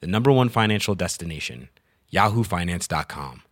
the 0.00 0.06
number 0.06 0.30
one 0.30 0.48
financial 0.48 0.94
destination, 0.94 1.68
yahoofinance.com. 2.12 3.42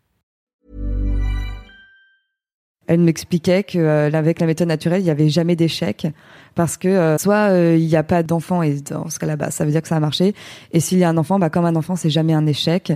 Elle 2.89 3.01
m'expliquait 3.01 3.63
que 3.63 3.79
euh, 3.79 4.11
avec 4.13 4.41
la 4.41 4.47
méthode 4.47 4.69
naturelle, 4.69 5.01
il 5.01 5.05
n'y 5.05 5.11
avait 5.11 5.29
jamais 5.29 5.57
d'échec 5.57 6.07
parce 6.55 6.77
que 6.77 6.89
euh, 6.89 7.17
soit 7.17 7.51
euh, 7.51 7.77
il 7.79 7.87
n'y 7.87 7.97
a 7.97 8.03
pas 8.03 8.23
d'enfant 8.23 8.63
et 8.63 8.81
dans 8.81 9.09
ce 9.09 9.19
cas-là, 9.19 9.37
bah, 9.37 9.51
ça 9.51 9.65
veut 9.65 9.71
dire 9.71 9.83
que 9.83 9.89
ça 9.89 9.97
a 9.97 10.01
marché. 10.01 10.35
Et 10.73 10.81
s'il 10.81 10.99
y 10.99 11.05
a 11.05 11.09
un 11.09 11.17
enfant, 11.17 11.39
bah, 11.39 11.49
comme 11.49 11.65
un 11.65 11.77
enfant, 11.77 11.97
c'est 11.97 12.11
jamais 12.11 12.35
un 12.35 12.47
échec. 12.47 12.93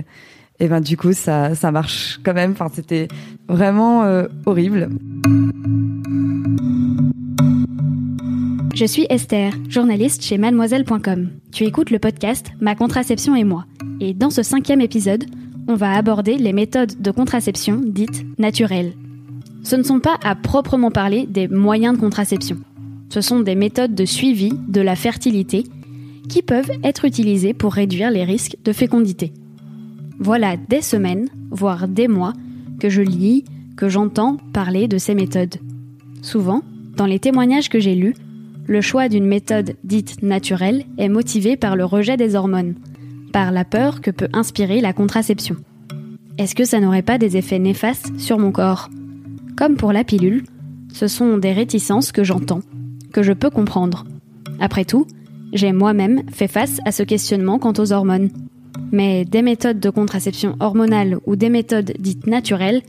Et 0.59 0.67
ben 0.67 0.81
du 0.81 0.97
coup, 0.97 1.13
ça, 1.13 1.55
ça 1.55 1.71
marche 1.71 2.19
quand 2.23 2.33
même. 2.33 2.51
Enfin, 2.51 2.69
c'était 2.73 3.07
vraiment 3.47 4.23
horrible. 4.47 4.89
Je 8.77 8.85
suis 8.85 9.07
Esther, 9.09 9.53
journaliste 9.69 10.23
chez 10.23 10.37
mademoiselle.com. 10.37 11.29
Tu 11.51 11.63
écoutes 11.63 11.89
le 11.89 11.97
podcast 11.97 12.51
Ma 12.61 12.75
contraception 12.75 13.35
et 13.35 13.43
moi. 13.43 13.65
Et 13.99 14.13
dans 14.13 14.29
ce 14.29 14.43
cinquième 14.43 14.81
épisode, 14.81 15.25
on 15.67 15.73
va 15.73 15.93
aborder 15.93 16.37
les 16.37 16.53
méthodes 16.53 17.01
de 17.01 17.09
contraception 17.09 17.81
dites 17.83 18.23
naturelles. 18.37 18.93
Ce 19.63 19.75
ne 19.75 19.81
sont 19.81 19.99
pas 19.99 20.19
à 20.23 20.35
proprement 20.35 20.91
parler 20.91 21.25
des 21.25 21.47
moyens 21.47 21.95
de 21.95 21.99
contraception. 21.99 22.57
Ce 23.09 23.19
sont 23.19 23.39
des 23.39 23.55
méthodes 23.55 23.95
de 23.95 24.05
suivi 24.05 24.51
de 24.67 24.81
la 24.81 24.95
fertilité 24.95 25.63
qui 26.29 26.43
peuvent 26.43 26.69
être 26.83 27.05
utilisées 27.05 27.55
pour 27.55 27.73
réduire 27.73 28.11
les 28.11 28.25
risques 28.25 28.57
de 28.63 28.73
fécondité. 28.73 29.33
Voilà 30.19 30.55
des 30.55 30.83
semaines, 30.83 31.29
voire 31.49 31.87
des 31.87 32.07
mois, 32.07 32.33
que 32.79 32.91
je 32.91 33.01
lis, 33.01 33.43
que 33.75 33.89
j'entends 33.89 34.37
parler 34.53 34.87
de 34.87 34.99
ces 34.99 35.15
méthodes. 35.15 35.55
Souvent, 36.21 36.61
dans 36.95 37.07
les 37.07 37.17
témoignages 37.17 37.69
que 37.69 37.79
j'ai 37.79 37.95
lus, 37.95 38.13
le 38.67 38.81
choix 38.81 39.07
d'une 39.07 39.25
méthode 39.25 39.75
dite 39.83 40.21
naturelle 40.21 40.83
est 40.97 41.09
motivé 41.09 41.55
par 41.55 41.75
le 41.75 41.85
rejet 41.85 42.17
des 42.17 42.35
hormones, 42.35 42.75
par 43.31 43.51
la 43.51 43.63
peur 43.63 44.01
que 44.01 44.11
peut 44.11 44.27
inspirer 44.33 44.81
la 44.81 44.93
contraception. 44.93 45.55
Est-ce 46.37 46.53
que 46.53 46.65
ça 46.65 46.79
n'aurait 46.79 47.01
pas 47.01 47.17
des 47.17 47.37
effets 47.37 47.59
néfastes 47.59 48.11
sur 48.19 48.37
mon 48.37 48.51
corps? 48.51 48.89
Comme 49.55 49.75
pour 49.75 49.93
la 49.93 50.03
pilule, 50.03 50.43
ce 50.93 51.07
sont 51.07 51.37
des 51.37 51.53
réticences 51.53 52.11
que 52.11 52.23
j'entends, 52.23 52.61
que 53.13 53.23
je 53.23 53.33
peux 53.33 53.49
comprendre. 53.49 54.05
Après 54.59 54.85
tout, 54.85 55.07
j'ai 55.53 55.71
moi-même 55.71 56.23
fait 56.31 56.47
face 56.47 56.79
à 56.85 56.91
ce 56.91 57.03
questionnement 57.03 57.59
quant 57.59 57.73
aux 57.77 57.93
hormones. 57.93 58.29
Mais 58.91 59.25
des 59.25 59.41
méthodes 59.41 59.79
de 59.79 59.89
contraception 59.89 60.55
hormonale 60.59 61.17
ou 61.25 61.35
des 61.35 61.49
méthodes 61.49 61.93
dites 61.99 62.27
naturelles, 62.27 62.81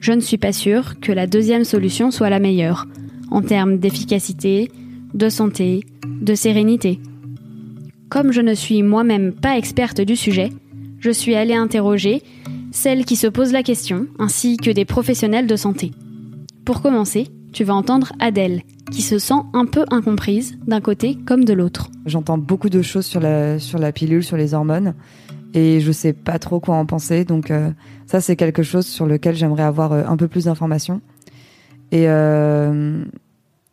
je 0.00 0.12
ne 0.12 0.20
suis 0.20 0.38
pas 0.38 0.52
sûre 0.52 1.00
que 1.00 1.12
la 1.12 1.26
deuxième 1.26 1.64
solution 1.64 2.10
soit 2.10 2.30
la 2.30 2.38
meilleure, 2.38 2.86
en 3.30 3.42
termes 3.42 3.78
d'efficacité, 3.78 4.70
de 5.16 5.28
santé, 5.30 5.84
de 6.20 6.34
sérénité. 6.34 7.00
Comme 8.10 8.32
je 8.32 8.42
ne 8.42 8.54
suis 8.54 8.82
moi-même 8.82 9.32
pas 9.32 9.56
experte 9.56 10.00
du 10.00 10.14
sujet, 10.14 10.50
je 11.00 11.10
suis 11.10 11.34
allée 11.34 11.54
interroger 11.54 12.22
celles 12.70 13.06
qui 13.06 13.16
se 13.16 13.26
posent 13.26 13.52
la 13.52 13.62
question, 13.62 14.06
ainsi 14.18 14.58
que 14.58 14.70
des 14.70 14.84
professionnels 14.84 15.46
de 15.46 15.56
santé. 15.56 15.92
Pour 16.66 16.82
commencer, 16.82 17.28
tu 17.52 17.64
vas 17.64 17.74
entendre 17.74 18.12
Adèle, 18.20 18.62
qui 18.92 19.00
se 19.00 19.18
sent 19.18 19.40
un 19.54 19.64
peu 19.64 19.86
incomprise 19.90 20.58
d'un 20.66 20.82
côté 20.82 21.16
comme 21.26 21.44
de 21.44 21.54
l'autre. 21.54 21.88
J'entends 22.04 22.36
beaucoup 22.36 22.68
de 22.68 22.82
choses 22.82 23.06
sur 23.06 23.20
la, 23.20 23.58
sur 23.58 23.78
la 23.78 23.92
pilule, 23.92 24.22
sur 24.22 24.36
les 24.36 24.52
hormones, 24.52 24.94
et 25.54 25.80
je 25.80 25.92
sais 25.92 26.12
pas 26.12 26.38
trop 26.38 26.60
quoi 26.60 26.76
en 26.76 26.84
penser. 26.84 27.24
Donc 27.24 27.50
euh, 27.50 27.70
ça, 28.04 28.20
c'est 28.20 28.36
quelque 28.36 28.62
chose 28.62 28.86
sur 28.86 29.06
lequel 29.06 29.34
j'aimerais 29.34 29.62
avoir 29.62 29.92
euh, 29.92 30.04
un 30.06 30.18
peu 30.18 30.28
plus 30.28 30.44
d'informations. 30.44 31.00
Et, 31.90 32.04
euh, 32.08 33.02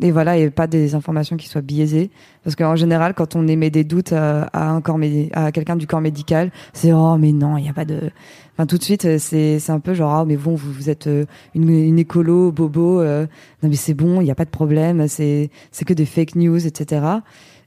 et 0.01 0.11
voilà, 0.11 0.37
et 0.37 0.49
pas 0.49 0.67
des 0.67 0.95
informations 0.95 1.37
qui 1.37 1.47
soient 1.47 1.61
biaisées. 1.61 2.09
Parce 2.43 2.55
qu'en 2.55 2.75
général, 2.75 3.13
quand 3.13 3.35
on 3.35 3.47
émet 3.47 3.69
des 3.69 3.83
doutes 3.83 4.11
à, 4.11 4.43
à 4.53 4.69
un 4.69 4.81
corps 4.81 4.99
à 5.33 5.51
quelqu'un 5.51 5.75
du 5.75 5.87
corps 5.87 6.01
médical, 6.01 6.51
c'est 6.73 6.91
oh 6.91 7.17
mais 7.17 7.31
non, 7.31 7.57
il 7.57 7.63
n'y 7.63 7.69
a 7.69 7.73
pas 7.73 7.85
de. 7.85 8.11
Enfin 8.53 8.65
tout 8.65 8.77
de 8.77 8.83
suite, 8.83 9.05
euh, 9.05 9.17
c'est 9.19 9.59
c'est 9.59 9.71
un 9.71 9.79
peu 9.79 9.93
genre 9.93 10.13
ah 10.13 10.25
mais 10.25 10.35
bon, 10.35 10.55
vous 10.55 10.71
vous 10.71 10.89
êtes 10.89 11.07
euh, 11.07 11.25
une, 11.55 11.97
écolo 11.97 12.51
bobo. 12.51 13.01
euh, 13.01 13.25
non 13.61 13.69
mais 13.69 13.75
c'est 13.75 13.93
bon, 13.93 14.19
il 14.21 14.25
n'y 14.25 14.31
a 14.31 14.35
pas 14.35 14.45
de 14.45 14.49
problème. 14.49 15.07
C'est 15.07 15.49
c'est 15.71 15.85
que 15.85 15.93
des 15.93 16.05
fake 16.05 16.35
news, 16.35 16.65
etc. 16.65 17.01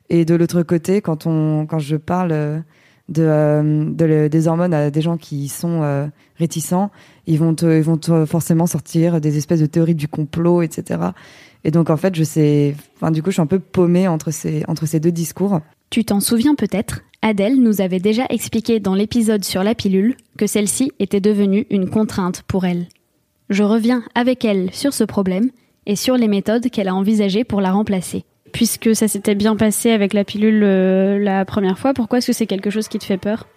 Et 0.09 0.25
de 0.25 0.35
l'autre 0.35 0.63
côté, 0.63 1.01
quand 1.01 1.27
on 1.27 1.67
quand 1.67 1.79
je 1.79 1.97
parle 1.97 2.33
euh, 2.33 2.59
de, 3.09 3.23
euh, 3.23 3.85
de 3.91 4.29
des 4.29 4.49
hormones 4.49 4.75
à 4.75 4.91
des 4.91 5.01
gens 5.01 5.17
qui 5.17 5.49
sont 5.49 5.83
euh, 5.83 6.07
réticents, 6.37 6.91
ils 7.27 7.39
vont 7.39 7.55
te, 7.55 7.67
ils 7.67 7.83
vont 7.83 7.97
te 7.97 8.25
forcément 8.27 8.67
sortir 8.67 9.21
des 9.21 9.37
espèces 9.39 9.61
de 9.61 9.67
théories 9.67 9.95
du 9.95 10.09
complot, 10.09 10.63
etc. 10.63 11.01
Et 11.67 11.73
donc 11.73 11.91
en 11.91 11.97
fait, 11.97 12.15
je 12.15 12.23
sais, 12.23 12.77
enfin 12.95 13.11
du 13.11 13.25
coup, 13.25 13.31
je 13.31 13.35
suis 13.35 13.43
un 13.43 13.47
peu 13.47 13.59
paumée 13.59 14.07
entre 14.07 14.31
ces 14.31 14.63
entre 14.69 14.87
ces 14.87 15.01
deux 15.01 15.11
discours. 15.11 15.61
Tu 15.91 16.05
t'en 16.05 16.21
souviens 16.21 16.55
peut-être, 16.55 17.03
Adèle 17.23 17.61
nous 17.61 17.81
avait 17.81 17.99
déjà 17.99 18.25
expliqué 18.31 18.79
dans 18.79 18.95
l'épisode 18.95 19.45
sur 19.45 19.65
la 19.65 19.75
pilule 19.75 20.15
que 20.39 20.47
celle-ci 20.47 20.93
était 21.01 21.21
devenue 21.21 21.67
une 21.71 21.91
contrainte 21.91 22.43
pour 22.43 22.67
elle. 22.67 22.87
Je 23.51 23.65
reviens 23.65 24.05
avec 24.15 24.45
elle 24.45 24.73
sur 24.73 24.95
ce 24.95 25.03
problème 25.03 25.51
et 25.87 25.97
sur 25.97 26.17
les 26.17 26.29
méthodes 26.29 26.71
qu'elle 26.71 26.87
a 26.87 26.95
envisagées 26.95 27.43
pour 27.43 27.61
la 27.61 27.73
remplacer. 27.73 28.25
Puisque 28.53 28.95
ça 28.95 29.09
s'était 29.09 29.35
bien 29.35 29.57
passé 29.57 29.91
avec 29.91 30.13
la 30.13 30.23
pilule 30.23 30.63
euh, 30.63 31.19
la 31.19 31.45
première 31.45 31.81
fois, 31.81 31.95
pourquoi 31.95 32.19
est-ce 32.19 32.29
que 32.29 32.33
c'est 32.33 32.47
quelque 32.47 32.71
chose 32.71 32.87
qui 32.87 33.01
te 33.01 33.05
fait 33.05 33.19
peur? 33.19 33.49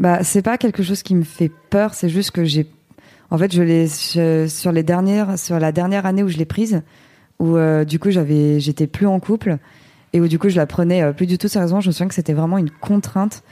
Bah, 0.00 0.24
c'est 0.24 0.42
pas 0.42 0.56
quelque 0.56 0.82
chose 0.82 1.02
qui 1.02 1.14
me 1.14 1.24
fait 1.24 1.52
peur, 1.68 1.92
c'est 1.92 2.08
juste 2.08 2.30
que 2.30 2.44
j'ai, 2.44 2.66
en 3.30 3.38
fait, 3.38 3.52
je 3.52 3.62
l'ai 3.62 3.86
sur 4.48 4.72
les 4.72 4.82
dernières, 4.82 5.38
sur 5.38 5.58
la 5.58 5.72
dernière 5.72 6.06
année 6.06 6.22
où 6.22 6.28
je 6.28 6.38
l'ai 6.38 6.44
prise, 6.44 6.82
où 7.38 7.56
euh, 7.56 7.84
du 7.84 7.98
coup 7.98 8.10
j'avais, 8.10 8.60
j'étais 8.60 8.86
plus 8.86 9.06
en 9.06 9.20
couple 9.20 9.58
et 10.12 10.20
où 10.20 10.28
du 10.28 10.38
coup 10.38 10.48
je 10.48 10.56
la 10.56 10.66
prenais 10.66 11.02
euh, 11.02 11.12
plus 11.12 11.26
du 11.26 11.38
tout 11.38 11.48
sérieusement. 11.48 11.80
Je 11.80 11.88
me 11.88 11.92
souviens 11.92 12.08
que 12.08 12.14
c'était 12.14 12.32
vraiment 12.32 12.58
une 12.58 12.70
contrainte 12.70 13.42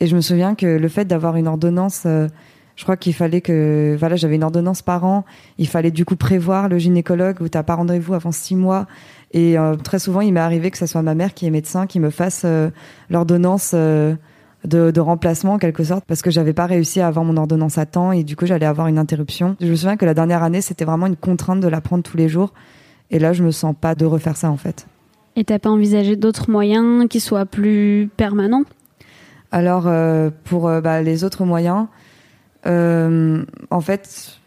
et 0.00 0.06
je 0.06 0.16
me 0.16 0.20
souviens 0.20 0.54
que 0.54 0.66
le 0.66 0.88
fait 0.88 1.04
d'avoir 1.04 1.36
une 1.36 1.48
ordonnance, 1.48 2.02
euh, 2.06 2.28
je 2.76 2.82
crois 2.82 2.96
qu'il 2.96 3.14
fallait 3.14 3.40
que, 3.40 3.96
voilà, 3.98 4.16
j'avais 4.16 4.34
une 4.34 4.42
ordonnance 4.42 4.82
par 4.82 5.04
an. 5.04 5.24
Il 5.58 5.68
fallait 5.68 5.92
du 5.92 6.04
coup 6.04 6.16
prévoir 6.16 6.68
le 6.68 6.78
gynécologue 6.78 7.40
où 7.40 7.48
t'as 7.48 7.62
pas 7.62 7.76
rendez-vous 7.76 8.14
avant 8.14 8.32
six 8.32 8.56
mois. 8.56 8.86
Et 9.32 9.56
euh, 9.56 9.76
très 9.76 9.98
souvent, 9.98 10.20
il 10.20 10.32
m'est 10.32 10.40
arrivé 10.40 10.70
que 10.70 10.78
ce 10.78 10.86
soit 10.86 11.02
ma 11.02 11.14
mère 11.14 11.34
qui 11.34 11.46
est 11.46 11.50
médecin 11.50 11.86
qui 11.86 12.00
me 12.00 12.10
fasse 12.10 12.42
euh, 12.44 12.70
l'ordonnance. 13.10 13.74
De, 14.66 14.90
de 14.90 15.00
remplacement 15.00 15.54
en 15.54 15.58
quelque 15.58 15.84
sorte 15.84 16.04
parce 16.06 16.22
que 16.22 16.30
j'avais 16.30 16.52
pas 16.52 16.66
réussi 16.66 17.00
à 17.00 17.06
avoir 17.06 17.24
mon 17.24 17.36
ordonnance 17.36 17.78
à 17.78 17.86
temps 17.86 18.12
et 18.12 18.24
du 18.24 18.36
coup 18.36 18.46
j'allais 18.46 18.66
avoir 18.66 18.86
une 18.86 18.98
interruption. 18.98 19.56
Je 19.60 19.66
me 19.66 19.76
souviens 19.76 19.96
que 19.96 20.06
la 20.06 20.14
dernière 20.14 20.42
année 20.42 20.60
c'était 20.60 20.84
vraiment 20.84 21.06
une 21.06 21.16
contrainte 21.16 21.60
de 21.60 21.68
la 21.68 21.80
prendre 21.80 22.02
tous 22.02 22.16
les 22.16 22.28
jours 22.28 22.52
et 23.10 23.18
là 23.18 23.32
je 23.32 23.42
me 23.42 23.50
sens 23.50 23.74
pas 23.78 23.94
de 23.94 24.04
refaire 24.04 24.36
ça 24.36 24.50
en 24.50 24.56
fait. 24.56 24.86
Et 25.36 25.44
t'as 25.44 25.58
pas 25.58 25.70
envisagé 25.70 26.16
d'autres 26.16 26.50
moyens 26.50 27.08
qui 27.08 27.20
soient 27.20 27.46
plus 27.46 28.08
permanents? 28.16 28.64
Alors 29.52 29.86
euh, 29.86 30.30
pour 30.44 30.68
euh, 30.68 30.80
bah, 30.80 31.02
les 31.02 31.24
autres 31.24 31.44
moyens, 31.44 31.86
euh, 32.66 33.44
en 33.70 33.80
fait 33.80 34.38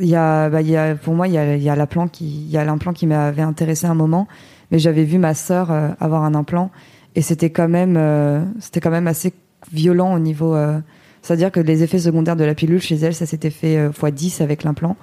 il 0.00 0.08
y 0.08 0.16
a, 0.16 0.50
bah, 0.50 0.62
il 0.62 0.68
y 0.68 0.76
a 0.76 0.94
pour 0.96 1.14
moi 1.14 1.28
il 1.28 1.34
y 1.34 1.38
a, 1.38 1.56
il 1.56 1.62
y 1.62 1.70
a 1.70 1.76
l'implant 1.76 2.08
qui 2.08 2.26
il 2.26 2.50
y 2.50 2.58
a 2.58 2.64
l'implant 2.64 2.92
qui 2.92 3.06
m'avait 3.06 3.42
intéressé 3.42 3.86
un 3.86 3.94
moment 3.94 4.26
mais 4.70 4.80
j'avais 4.80 5.04
vu 5.04 5.18
ma 5.18 5.32
sœur 5.32 5.70
avoir 6.00 6.24
un 6.24 6.34
implant 6.34 6.72
et 7.16 7.22
c'était 7.22 7.50
quand 7.50 7.68
même 7.68 7.96
euh, 7.96 8.44
c'était 8.60 8.80
quand 8.80 8.90
même 8.90 9.08
assez 9.08 9.32
violent 9.72 10.14
au 10.14 10.20
niveau 10.20 10.54
euh, 10.54 10.78
c'est-à-dire 11.22 11.50
que 11.50 11.58
les 11.58 11.82
effets 11.82 11.98
secondaires 11.98 12.36
de 12.36 12.44
la 12.44 12.54
pilule 12.54 12.80
chez 12.80 12.94
elle 12.96 13.14
ça 13.14 13.26
s'était 13.26 13.50
fait 13.50 13.76
euh, 13.76 13.90
fois 13.90 14.12
10 14.12 14.40
avec 14.40 14.62
l'implant 14.62 14.96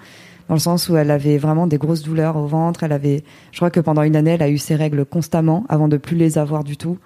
dans 0.48 0.56
le 0.56 0.60
sens 0.60 0.90
où 0.90 0.98
elle 0.98 1.12
avait 1.12 1.38
vraiment 1.38 1.68
des 1.68 1.78
grosses 1.78 2.04
douleurs 2.04 2.36
au 2.38 2.46
ventre. 2.48 2.84
Elle 2.84 2.92
avait 2.92 3.24
je 3.52 3.58
crois 3.58 3.70
que 3.70 3.80
pendant 3.80 4.04
une 4.04 4.16
année 4.16 4.32
elle 4.32 4.44
a 4.44 4.50
eu 4.50 4.58
ses 4.58 4.76
règles 4.76 5.06
constamment 5.06 5.66
avant 5.70 5.88
de 5.88 5.98
plus 5.98 6.16
les 6.16 6.38
avoir 6.38 6.64
du 6.64 6.78
tout. 6.78 6.98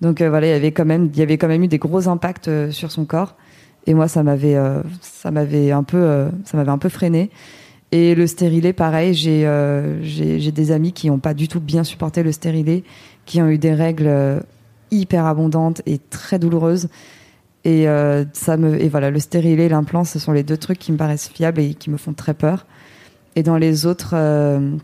Donc 0.00 0.20
euh, 0.20 0.28
voilà 0.28 0.46
il 0.46 0.50
y 0.50 0.52
avait 0.54 0.72
quand 0.72 0.84
même 0.84 1.10
il 1.12 1.18
y 1.18 1.22
avait 1.22 1.38
quand 1.38 1.48
même 1.48 1.62
eu 1.62 1.68
des 1.68 1.78
gros 1.78 2.08
impacts 2.08 2.48
euh, 2.48 2.70
sur 2.70 2.90
son 2.90 3.04
corps. 3.04 3.36
Et 3.86 3.94
moi 3.94 4.08
ça 4.08 4.22
m'avait 4.22 4.56
euh, 4.56 4.82
ça 5.00 5.30
m'avait 5.30 5.70
un 5.70 5.82
peu 5.82 5.98
euh, 5.98 6.28
ça 6.44 6.56
m'avait 6.56 6.70
un 6.70 6.78
peu 6.78 6.88
freiné 6.88 7.30
et 7.92 8.14
le 8.14 8.26
stérilet, 8.26 8.72
pareil, 8.72 9.14
j'ai 9.14 9.42
euh, 9.46 10.00
des 10.02 10.72
amis 10.72 10.92
qui 10.92 11.08
n'ont 11.08 11.18
pas 11.18 11.34
du 11.34 11.48
tout 11.48 11.60
bien 11.60 11.84
supporté 11.84 12.22
le 12.22 12.32
stérilet, 12.32 12.82
qui 13.24 13.40
ont 13.40 13.48
eu 13.48 13.58
des 13.58 13.74
règles 13.74 14.08
euh, 14.08 14.40
hyper 14.90 15.24
abondantes 15.24 15.82
et 15.86 15.98
très 15.98 16.38
douloureuses. 16.38 16.88
Et 17.64 17.88
euh, 17.88 18.24
ça 18.32 18.56
me 18.56 18.80
et 18.80 18.88
voilà, 18.88 19.10
le 19.10 19.18
stérilet 19.18 19.66
et 19.66 19.68
l'implant, 19.68 20.04
ce 20.04 20.18
sont 20.18 20.32
les 20.32 20.44
deux 20.44 20.56
trucs 20.56 20.78
qui 20.78 20.92
me 20.92 20.96
paraissent 20.96 21.28
fiables 21.28 21.60
et 21.60 21.74
qui 21.74 21.90
me 21.90 21.96
font 21.96 22.12
très 22.12 22.34
peur. 22.34 22.66
Et 23.34 23.42
dans 23.42 23.56
les 23.56 23.86
autres 23.86 24.14
euh, 24.14 24.76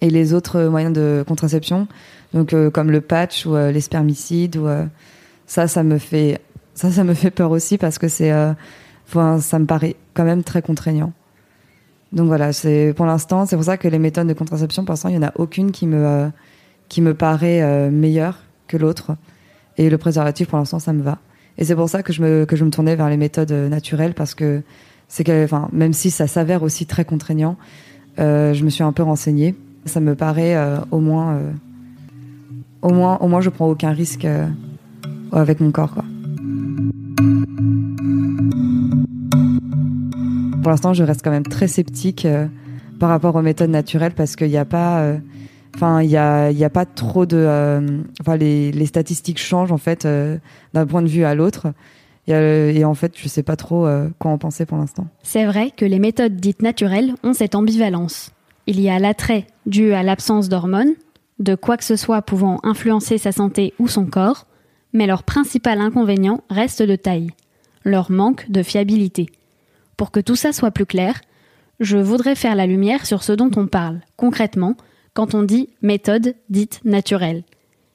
et 0.00 0.10
les 0.10 0.32
autres 0.32 0.64
moyens 0.66 0.94
de 0.94 1.24
contraception, 1.26 1.88
donc 2.32 2.52
euh, 2.52 2.70
comme 2.70 2.90
le 2.90 3.00
patch 3.00 3.44
ou 3.44 3.56
euh, 3.56 3.72
les 3.72 3.80
spermicides 3.80 4.56
ou 4.56 4.68
ça, 5.46 5.68
ça 5.68 5.82
me 5.82 5.98
fait 5.98 6.40
Ça, 6.74 6.90
ça 6.90 7.04
me 7.04 7.14
fait 7.14 7.30
peur 7.30 7.50
aussi 7.50 7.76
parce 7.76 7.98
que 7.98 8.08
c'est, 8.08 8.30
ça 8.30 9.58
me 9.58 9.66
paraît 9.66 9.96
quand 10.14 10.24
même 10.24 10.44
très 10.44 10.62
contraignant. 10.62 11.12
Donc 12.12 12.28
voilà, 12.28 12.52
c'est 12.52 12.94
pour 12.96 13.06
l'instant, 13.06 13.46
c'est 13.46 13.56
pour 13.56 13.64
ça 13.64 13.76
que 13.76 13.88
les 13.88 13.98
méthodes 13.98 14.28
de 14.28 14.32
contraception, 14.32 14.84
pour 14.84 14.92
l'instant, 14.92 15.08
il 15.08 15.16
y 15.16 15.18
en 15.18 15.22
a 15.22 15.32
aucune 15.36 15.72
qui 15.72 15.86
me 15.86 16.06
euh, 16.06 16.28
qui 16.88 17.02
me 17.02 17.14
paraît 17.14 17.62
euh, 17.62 17.90
meilleure 17.90 18.38
que 18.68 18.76
l'autre. 18.76 19.16
Et 19.78 19.90
le 19.90 19.98
préservatif, 19.98 20.48
pour 20.48 20.58
l'instant, 20.58 20.78
ça 20.78 20.92
me 20.92 21.02
va. 21.02 21.18
Et 21.58 21.64
c'est 21.64 21.74
pour 21.74 21.88
ça 21.88 22.02
que 22.02 22.12
je 22.12 22.22
me 22.22 22.44
que 22.44 22.56
je 22.56 22.64
me 22.64 22.70
tournais 22.70 22.96
vers 22.96 23.08
les 23.08 23.16
méthodes 23.16 23.52
euh, 23.52 23.68
naturelles 23.68 24.14
parce 24.14 24.34
que 24.34 24.62
c'est 25.08 25.24
que, 25.24 25.44
enfin, 25.44 25.68
même 25.72 25.92
si 25.92 26.10
ça 26.10 26.26
s'avère 26.26 26.62
aussi 26.62 26.86
très 26.86 27.04
contraignant, 27.04 27.56
euh, 28.18 28.54
je 28.54 28.64
me 28.64 28.70
suis 28.70 28.82
un 28.82 28.92
peu 28.92 29.02
renseignée. 29.02 29.54
Ça 29.84 30.00
me 30.00 30.16
paraît 30.16 30.56
au 30.90 30.98
moins, 30.98 31.38
au 32.82 32.90
moins, 32.90 33.18
au 33.18 33.28
moins, 33.28 33.40
je 33.40 33.50
prends 33.50 33.68
aucun 33.68 33.92
risque 33.92 34.26
avec 35.30 35.60
mon 35.60 35.70
corps, 35.70 35.94
quoi. 35.94 36.04
Pour 40.66 40.72
l'instant, 40.72 40.94
je 40.94 41.04
reste 41.04 41.20
quand 41.22 41.30
même 41.30 41.46
très 41.46 41.68
sceptique 41.68 42.24
euh, 42.24 42.48
par 42.98 43.08
rapport 43.08 43.36
aux 43.36 43.40
méthodes 43.40 43.70
naturelles 43.70 44.14
parce 44.16 44.34
qu'il 44.34 44.48
n'y 44.48 44.56
a 44.56 44.64
pas, 44.64 44.98
euh, 44.98 45.16
enfin, 45.76 46.02
il 46.02 46.16
a, 46.16 46.70
pas 46.70 46.84
trop 46.84 47.24
de, 47.24 47.36
euh, 47.36 48.00
enfin, 48.20 48.36
les, 48.36 48.86
statistiques 48.86 49.38
changent 49.38 49.70
en 49.70 49.78
fait 49.78 50.08
d'un 50.74 50.86
point 50.86 51.02
de 51.02 51.06
vue 51.06 51.22
à 51.22 51.36
l'autre. 51.36 51.68
Et, 52.26 52.84
en 52.84 52.94
fait, 52.94 53.12
je 53.16 53.28
sais 53.28 53.44
pas 53.44 53.54
trop 53.54 53.86
quoi 54.18 54.32
en 54.32 54.38
penser 54.38 54.66
pour 54.66 54.76
l'instant. 54.76 55.06
C'est 55.22 55.44
vrai 55.44 55.70
que 55.70 55.84
les 55.84 56.00
méthodes 56.00 56.34
dites 56.34 56.62
naturelles 56.62 57.14
ont 57.22 57.32
cette 57.32 57.54
ambivalence. 57.54 58.32
Il 58.66 58.80
y 58.80 58.90
a 58.90 58.98
l'attrait 58.98 59.46
dû 59.66 59.92
à 59.92 60.02
l'absence 60.02 60.48
d'hormones, 60.48 60.94
de 61.38 61.54
quoi 61.54 61.76
que 61.76 61.84
ce 61.84 61.94
soit 61.94 62.22
pouvant 62.22 62.58
influencer 62.64 63.18
sa 63.18 63.30
santé 63.30 63.72
ou 63.78 63.86
son 63.86 64.06
corps, 64.06 64.48
mais 64.92 65.06
leur 65.06 65.22
principal 65.22 65.80
inconvénient 65.80 66.40
reste 66.50 66.82
de 66.82 66.96
taille, 66.96 67.30
leur 67.84 68.10
manque 68.10 68.50
de 68.50 68.64
fiabilité. 68.64 69.30
Pour 69.96 70.10
que 70.10 70.20
tout 70.20 70.36
ça 70.36 70.52
soit 70.52 70.70
plus 70.70 70.86
clair, 70.86 71.20
je 71.80 71.98
voudrais 71.98 72.34
faire 72.34 72.54
la 72.54 72.66
lumière 72.66 73.06
sur 73.06 73.22
ce 73.22 73.32
dont 73.32 73.50
on 73.56 73.66
parle, 73.66 74.00
concrètement, 74.16 74.76
quand 75.14 75.34
on 75.34 75.42
dit 75.42 75.70
méthode 75.82 76.34
dite 76.50 76.80
naturelle. 76.84 77.44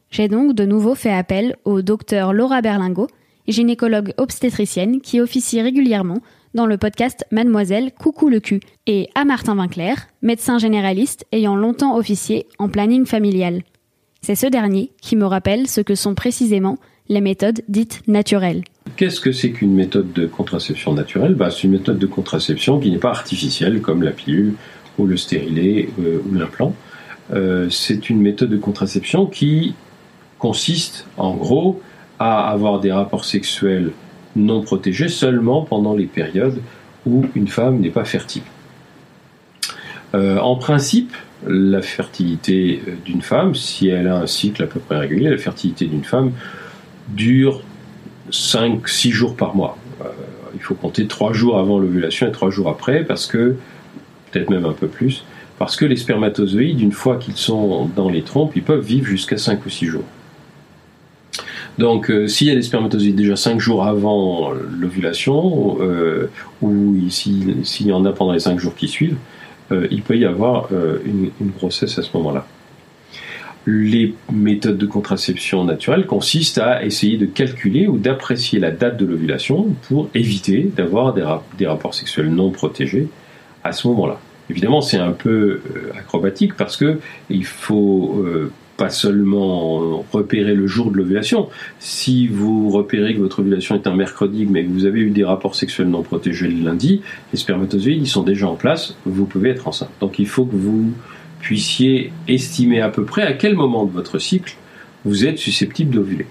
J'ai 0.10 0.28
donc 0.28 0.54
de 0.54 0.66
nouveau 0.66 0.96
fait 0.96 1.14
appel 1.14 1.56
au 1.64 1.82
docteur 1.82 2.34
Laura 2.34 2.62
Berlingot, 2.62 3.08
gynécologue 3.48 4.14
obstétricienne 4.18 5.02
qui 5.02 5.22
officie 5.22 5.62
régulièrement 5.62 6.20
dans 6.54 6.66
le 6.66 6.78
podcast 6.78 7.26
Mademoiselle 7.32 7.92
Coucou 7.94 8.28
le 8.28 8.40
cul, 8.40 8.60
et 8.88 9.10
à 9.16 9.24
Martin 9.24 9.56
Vinclair, 9.56 10.08
médecin 10.22 10.58
généraliste 10.58 11.26
ayant 11.32 11.56
longtemps 11.56 11.96
officié 11.96 12.48
en 12.60 12.68
planning 12.68 13.06
familial. 13.06 13.64
C'est 14.22 14.36
ce 14.36 14.48
dernier 14.48 14.92
qui 15.02 15.16
me 15.16 15.26
rappelle 15.26 15.68
ce 15.68 15.82
que 15.82 15.96
sont 15.96 16.14
précisément 16.14 16.78
les 17.12 17.20
méthodes 17.20 17.62
dites 17.68 18.02
naturelles. 18.08 18.64
Qu'est-ce 18.96 19.20
que 19.20 19.34
c'est 19.34 19.52
qu'une 19.52 19.74
méthode 19.74 20.14
de 20.14 20.28
contraception 20.28 20.94
naturelle? 20.94 21.36
Bah, 21.36 21.52
C'est 21.52 21.64
une 21.64 21.72
méthode 21.72 22.00
de 22.00 22.08
contraception 22.08 22.80
qui 22.80 22.90
n'est 22.90 23.00
pas 23.00 23.10
artificielle, 23.10 23.82
comme 23.82 24.02
la 24.02 24.12
pilule 24.12 24.54
ou 24.98 25.06
le 25.06 25.18
stérilet 25.18 25.90
euh, 26.00 26.20
ou 26.26 26.34
l'implant. 26.34 26.74
Euh, 27.34 27.70
c'est 27.70 28.10
une 28.10 28.22
méthode 28.22 28.50
de 28.50 28.58
contraception 28.58 29.26
qui 29.26 29.76
consiste, 30.40 31.06
en 31.18 31.36
gros, 31.36 31.82
à 32.18 32.50
avoir 32.50 32.80
des 32.80 32.94
rapports 32.94 33.26
sexuels 33.26 33.92
non 34.38 34.62
protégés 34.62 35.10
seulement 35.10 35.64
pendant 35.64 35.94
les 35.94 36.06
périodes 36.06 36.62
où 37.06 37.26
une 37.36 37.50
femme 37.50 37.82
n'est 37.82 37.90
pas 37.90 38.06
fertile. 38.06 38.44
Euh, 40.14 40.38
en 40.40 40.56
principe, 40.56 41.14
la 41.46 41.82
fertilité 41.82 42.82
d'une 43.04 43.22
femme, 43.22 43.54
si 43.54 43.90
elle 43.90 44.08
a 44.08 44.16
un 44.16 44.28
cycle 44.28 44.64
à 44.64 44.68
peu 44.68 44.80
près 44.80 44.98
régulier, 44.98 45.30
la 45.30 45.38
fertilité 45.38 45.88
d'une 45.88 46.06
femme 46.06 46.32
dure 47.16 47.62
5-6 48.32 49.12
jours 49.12 49.36
par 49.36 49.56
mois. 49.56 49.78
Euh, 50.02 50.06
il 50.54 50.62
faut 50.62 50.76
compter 50.76 51.08
3 51.08 51.34
jours 51.34 51.58
avant 51.58 51.80
l'ovulation 51.80 52.28
et 52.28 52.32
3 52.32 52.50
jours 52.50 52.70
après, 52.70 53.04
parce 53.04 53.26
que, 53.26 53.56
peut-être 54.32 54.50
même 54.50 54.66
un 54.66 54.74
peu 54.74 54.88
plus, 54.88 55.24
parce 55.60 55.76
que 55.76 55.86
les 55.86 55.96
spermatozoïdes, 55.96 56.82
une 56.82 56.92
fois 56.92 57.18
qu'ils 57.18 57.38
sont 57.38 57.86
dans 57.96 58.10
les 58.10 58.24
trompes, 58.24 58.54
ils 58.56 58.64
peuvent 58.64 58.84
vivre 58.84 59.06
jusqu'à 59.06 59.38
5 59.38 59.66
ou 59.66 59.70
6 59.70 59.86
jours. 59.88 60.04
Donc, 61.78 62.12
euh, 62.12 62.28
s'il 62.28 62.48
y 62.48 62.52
a 62.52 62.56
des 62.56 62.62
spermatozoïdes 62.62 63.16
déjà 63.16 63.36
5 63.36 63.60
jours 63.60 63.86
avant 63.86 64.52
l'ovulation, 64.52 65.78
euh, 65.80 66.30
ou 66.62 66.96
s'il 67.10 67.88
y 67.88 67.92
en 67.92 68.06
a 68.06 68.12
pendant 68.12 68.34
les 68.34 68.40
5 68.40 68.60
jours 68.60 68.76
qui 68.76 68.88
suivent, 68.88 69.18
il 69.90 70.02
peut 70.02 70.18
y 70.18 70.26
avoir 70.26 70.68
une 71.06 71.32
grossesse 71.58 71.98
à 71.98 72.02
ce 72.02 72.10
moment-là. 72.18 72.46
Les 73.68 74.16
méthodes 74.32 74.80
de 74.80 74.88
contraception 74.88 75.64
naturelle 75.64 76.08
consistent 76.08 76.58
à 76.58 76.84
essayer 76.84 77.18
de 77.18 77.28
calculer 77.28 77.88
ou 77.88 78.00
d'apprécier 78.00 78.60
la 78.60 78.72
date 78.72 78.98
de 78.98 79.06
l'ovulation 79.06 79.68
pour 79.88 80.10
éviter 80.16 80.72
d'avoir 80.76 81.14
des, 81.14 81.22
rap- 81.22 81.46
des 81.60 81.68
rapports 81.68 81.94
sexuels 81.94 82.30
non 82.30 82.50
protégés 82.50 83.08
à 83.64 83.72
ce 83.72 83.88
moment-là. 83.90 84.20
Évidemment, 84.50 84.82
c'est 84.82 84.98
un 84.98 85.12
peu 85.12 85.30
euh, 85.30 85.62
acrobatique 85.98 86.56
parce 86.56 86.76
que 86.76 87.00
il 87.30 87.46
faut 87.46 88.24
euh, 88.26 88.52
pas 88.78 88.90
seulement 88.90 90.04
repérer 90.12 90.56
le 90.56 90.66
jour 90.66 90.90
de 90.90 90.98
l'ovulation. 90.98 91.48
Si 91.78 92.28
vous 92.28 92.72
repérez 92.72 93.14
que 93.14 93.20
votre 93.20 93.42
ovulation 93.42 93.76
est 93.76 93.86
un 93.86 93.96
mercredi, 93.96 94.48
mais 94.50 94.64
que 94.66 94.72
vous 94.72 94.86
avez 94.86 95.02
eu 95.02 95.12
des 95.12 95.24
rapports 95.24 95.54
sexuels 95.54 95.88
non 95.90 96.02
protégés 96.02 96.48
le 96.48 96.64
lundi, 96.64 97.02
les 97.32 97.38
spermatozoïdes 97.38 98.08
sont 98.08 98.24
déjà 98.24 98.48
en 98.48 98.56
place, 98.56 98.96
vous 99.06 99.26
pouvez 99.26 99.52
être 99.52 99.68
enceinte. 99.68 99.92
Donc 100.00 100.18
il 100.18 100.28
faut 100.28 100.46
que 100.46 100.56
vous 100.56 100.92
puissiez 101.42 102.12
estimer 102.28 102.82
à 102.82 102.90
peu 102.90 103.04
près 103.04 103.24
à 103.24 103.34
quel 103.34 103.56
moment 103.56 103.86
de 103.86 103.92
votre 103.92 104.20
cycle 104.20 104.56
vous 105.06 105.26
êtes 105.26 105.38
susceptible 105.38 105.94
d'ovuler. 105.94 106.28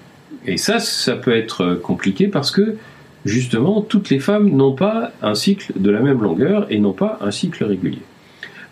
Et 0.47 0.57
ça, 0.57 0.79
ça 0.79 1.17
peut 1.17 1.37
être 1.37 1.75
compliqué 1.83 2.29
parce 2.29 2.51
que 2.51 2.77
justement, 3.25 3.83
toutes 3.83 4.11
les 4.11 4.21
femmes 4.21 4.51
n'ont 4.51 4.75
pas 4.75 5.13
un 5.23 5.35
cycle 5.35 5.73
de 5.77 5.91
la 5.91 6.01
même 6.01 6.23
longueur 6.23 6.67
et 6.71 6.79
n'ont 6.79 6.93
pas 6.93 7.19
un 7.21 7.31
cycle 7.31 7.65
régulier. 7.65 8.03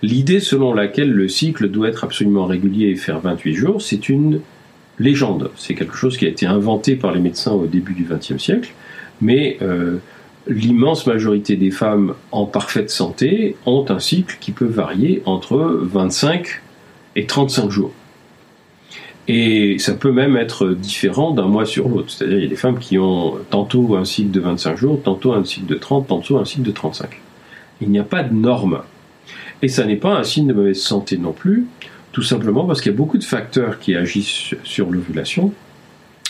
L'idée 0.02 0.40
selon 0.40 0.72
laquelle 0.72 1.10
le 1.10 1.28
cycle 1.28 1.68
doit 1.68 1.88
être 1.88 2.04
absolument 2.04 2.46
régulier 2.46 2.88
et 2.88 2.96
faire 2.96 3.20
28 3.20 3.54
jours, 3.54 3.82
c'est 3.82 4.08
une 4.08 4.40
légende. 4.98 5.50
C'est 5.56 5.74
quelque 5.74 5.96
chose 5.96 6.16
qui 6.16 6.24
a 6.24 6.28
été 6.28 6.46
inventé 6.46 6.94
par 6.94 7.12
les 7.12 7.20
médecins 7.20 7.52
au 7.52 7.66
début 7.66 7.94
du 7.94 8.04
XXe 8.04 8.38
siècle, 8.42 8.72
mais 9.20 9.58
euh, 9.60 9.96
l'immense 10.48 11.06
majorité 11.06 11.56
des 11.56 11.70
femmes 11.70 12.14
en 12.32 12.46
parfaite 12.46 12.90
santé 12.90 13.56
ont 13.66 13.84
un 13.88 13.98
cycle 13.98 14.36
qui 14.40 14.52
peut 14.52 14.66
varier 14.66 15.22
entre 15.26 15.56
25 15.58 16.62
et 17.16 17.26
35 17.26 17.70
jours. 17.70 17.92
Et 19.30 19.78
ça 19.78 19.92
peut 19.92 20.10
même 20.10 20.36
être 20.36 20.68
différent 20.68 21.32
d'un 21.32 21.46
mois 21.46 21.66
sur 21.66 21.88
l'autre. 21.88 22.10
C'est-à-dire 22.10 22.38
il 22.38 22.44
y 22.44 22.46
a 22.46 22.48
des 22.48 22.56
femmes 22.56 22.78
qui 22.78 22.98
ont 22.98 23.34
tantôt 23.50 23.94
un 23.94 24.06
cycle 24.06 24.30
de 24.30 24.40
25 24.40 24.76
jours, 24.76 25.00
tantôt 25.02 25.34
un 25.34 25.44
cycle 25.44 25.66
de 25.66 25.74
30, 25.74 26.08
tantôt 26.08 26.38
un 26.38 26.46
cycle 26.46 26.62
de 26.62 26.70
35. 26.70 27.20
Il 27.82 27.90
n'y 27.90 27.98
a 27.98 28.04
pas 28.04 28.22
de 28.22 28.34
norme. 28.34 28.80
Et 29.60 29.68
ça 29.68 29.84
n'est 29.84 29.96
pas 29.96 30.16
un 30.16 30.24
signe 30.24 30.46
de 30.46 30.54
mauvaise 30.54 30.80
santé 30.80 31.18
non 31.18 31.32
plus, 31.32 31.66
tout 32.12 32.22
simplement 32.22 32.64
parce 32.64 32.80
qu'il 32.80 32.90
y 32.90 32.94
a 32.94 32.96
beaucoup 32.96 33.18
de 33.18 33.24
facteurs 33.24 33.78
qui 33.78 33.94
agissent 33.94 34.54
sur 34.64 34.90
l'ovulation. 34.90 35.52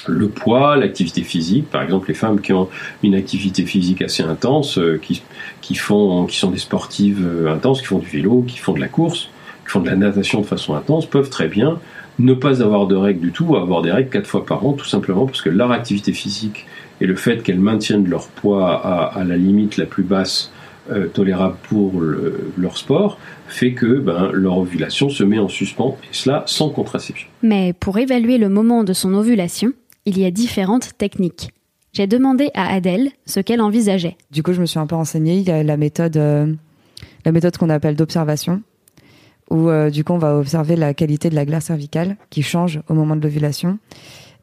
Le 0.07 0.28
poids, 0.28 0.76
l'activité 0.76 1.23
physique, 1.23 1.71
par 1.71 1.83
exemple 1.83 2.09
les 2.09 2.14
femmes 2.14 2.40
qui 2.40 2.52
ont 2.52 2.69
une 3.02 3.14
activité 3.14 3.64
physique 3.67 4.02
assez 4.02 4.23
intense, 4.23 4.78
euh, 4.78 4.99
qui, 5.02 5.23
qui, 5.61 5.75
font, 5.75 6.26
qui 6.26 6.37
sont 6.37 6.50
des 6.50 6.59
sportives 6.59 7.25
euh, 7.26 7.52
intenses, 7.52 7.81
qui 7.81 7.87
font 7.88 7.99
du 7.99 8.07
vélo, 8.09 8.45
qui 8.47 8.59
font 8.59 8.73
de 8.75 8.81
la 8.81 8.88
course, 8.88 9.28
qui 9.64 9.71
font 9.73 9.81
de 9.81 9.87
la 9.88 9.97
natation 9.97 10.40
de 10.40 10.47
façon 10.47 10.75
intense, 10.75 11.07
peuvent 11.07 11.31
très 11.31 11.49
bien 11.49 11.78
ne 12.19 12.33
pas 12.35 12.62
avoir 12.62 12.87
de 12.87 12.97
règles 12.97 13.21
du 13.21 13.33
tout, 13.33 13.45
ou 13.47 13.57
avoir 13.57 13.83
des 13.83 13.93
règles 13.93 14.11
quatre 14.11 14.26
fois 14.26 14.45
par 14.45 14.64
an, 14.67 14.73
tout 14.73 14.85
simplement 14.87 15.26
parce 15.26 15.40
que 15.43 15.50
leur 15.50 15.71
activité 15.73 16.12
physique 16.12 16.67
et 17.00 17.07
le 17.07 17.14
fait 17.14 17.43
qu'elles 17.43 17.61
maintiennent 17.61 18.09
leur 18.09 18.26
poids 18.28 18.73
à, 18.73 19.19
à 19.19 19.25
la 19.25 19.37
limite 19.37 19.76
la 19.76 19.87
plus 19.87 20.02
basse 20.02 20.50
euh, 20.90 21.07
tolérable 21.07 21.57
pour 21.69 22.00
le- 22.00 22.50
leur 22.57 22.76
sport 22.78 23.19
fait 23.47 23.73
que 23.73 23.99
ben, 24.00 24.31
leur 24.33 24.59
ovulation 24.59 25.11
se 25.11 25.23
met 25.23 25.38
en 25.38 25.49
suspens, 25.49 25.97
et 26.05 26.09
cela 26.14 26.43
sans 26.47 26.71
contraception. 26.71 27.28
Mais 27.43 27.73
pour 27.78 27.99
évaluer 27.99 28.38
le 28.38 28.49
moment 28.49 28.85
de 28.85 28.93
son 28.93 29.14
ovulation, 29.14 29.73
il 30.09 30.19
y 30.19 30.25
a 30.25 30.31
différentes 30.31 30.97
techniques. 30.97 31.50
J'ai 31.93 32.07
demandé 32.07 32.50
à 32.55 32.73
Adèle 32.73 33.11
ce 33.27 33.41
qu'elle 33.41 33.61
envisageait. 33.61 34.17
Du 34.31 34.43
coup, 34.43 34.53
je 34.53 34.61
me 34.61 34.67
suis 34.67 34.79
un 34.79 34.87
peu 34.87 34.95
renseignée. 34.95 35.37
Il 35.37 35.47
y 35.47 35.50
a 35.50 35.62
la 35.62 35.77
méthode, 35.77 36.17
euh, 36.17 36.55
méthode 37.27 37.57
qu'on 37.59 37.69
appelle 37.69 37.95
d'observation, 37.95 38.62
où 39.50 39.69
euh, 39.69 39.91
du 39.91 40.05
coup, 40.05 40.15
on 40.15 40.19
va 40.19 40.37
observer 40.37 40.77
la 40.77 40.95
qualité 40.95 41.29
de 41.29 41.35
la 41.35 41.45
glaire 41.45 41.62
cervicale 41.62 42.17
qui 42.31 42.43
change 42.43 42.81
au 42.88 42.95
moment 42.95 43.17
de 43.17 43.21
l'ovulation, 43.21 43.79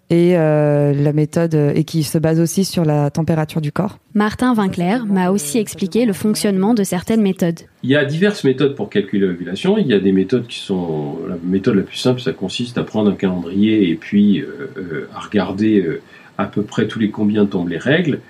et 0.09 0.37
euh, 0.37 0.93
la 0.93 1.13
méthode 1.13 1.53
et 1.53 1.83
qui 1.83 2.03
se 2.03 2.17
base 2.17 2.39
aussi 2.39 2.65
sur 2.65 2.85
la 2.85 3.09
température 3.09 3.61
du 3.61 3.71
corps. 3.71 3.97
Martin 4.13 4.53
Vinclair 4.53 5.05
m'a 5.05 5.29
aussi 5.29 5.57
expliqué 5.57 6.05
le 6.05 6.13
fonctionnement 6.13 6.73
de 6.73 6.83
certaines 6.83 7.21
méthodes. 7.21 7.61
Il 7.83 7.89
y 7.89 7.95
a 7.95 8.05
diverses 8.05 8.43
méthodes 8.43 8.75
pour 8.75 8.89
calculer 8.89 9.27
l'ovulation. 9.27 9.77
Il 9.77 9.87
y 9.87 9.93
a 9.93 9.99
des 9.99 10.11
méthodes 10.11 10.47
qui 10.47 10.59
sont. 10.59 11.19
La 11.27 11.35
méthode 11.43 11.75
la 11.75 11.83
plus 11.83 11.97
simple, 11.97 12.21
ça 12.21 12.31
consiste 12.33 12.77
à 12.77 12.83
prendre 12.83 13.11
un 13.11 13.15
calendrier 13.15 13.89
et 13.89 13.95
puis 13.95 14.39
euh, 14.39 14.71
euh, 14.77 15.09
à 15.13 15.19
regarder 15.19 15.81
euh, 15.81 16.01
à 16.37 16.45
peu 16.45 16.63
près 16.63 16.87
tous 16.87 16.99
les 16.99 17.11
combien 17.11 17.45
tombent 17.45 17.69
les 17.69 17.77
règles. 17.77 18.21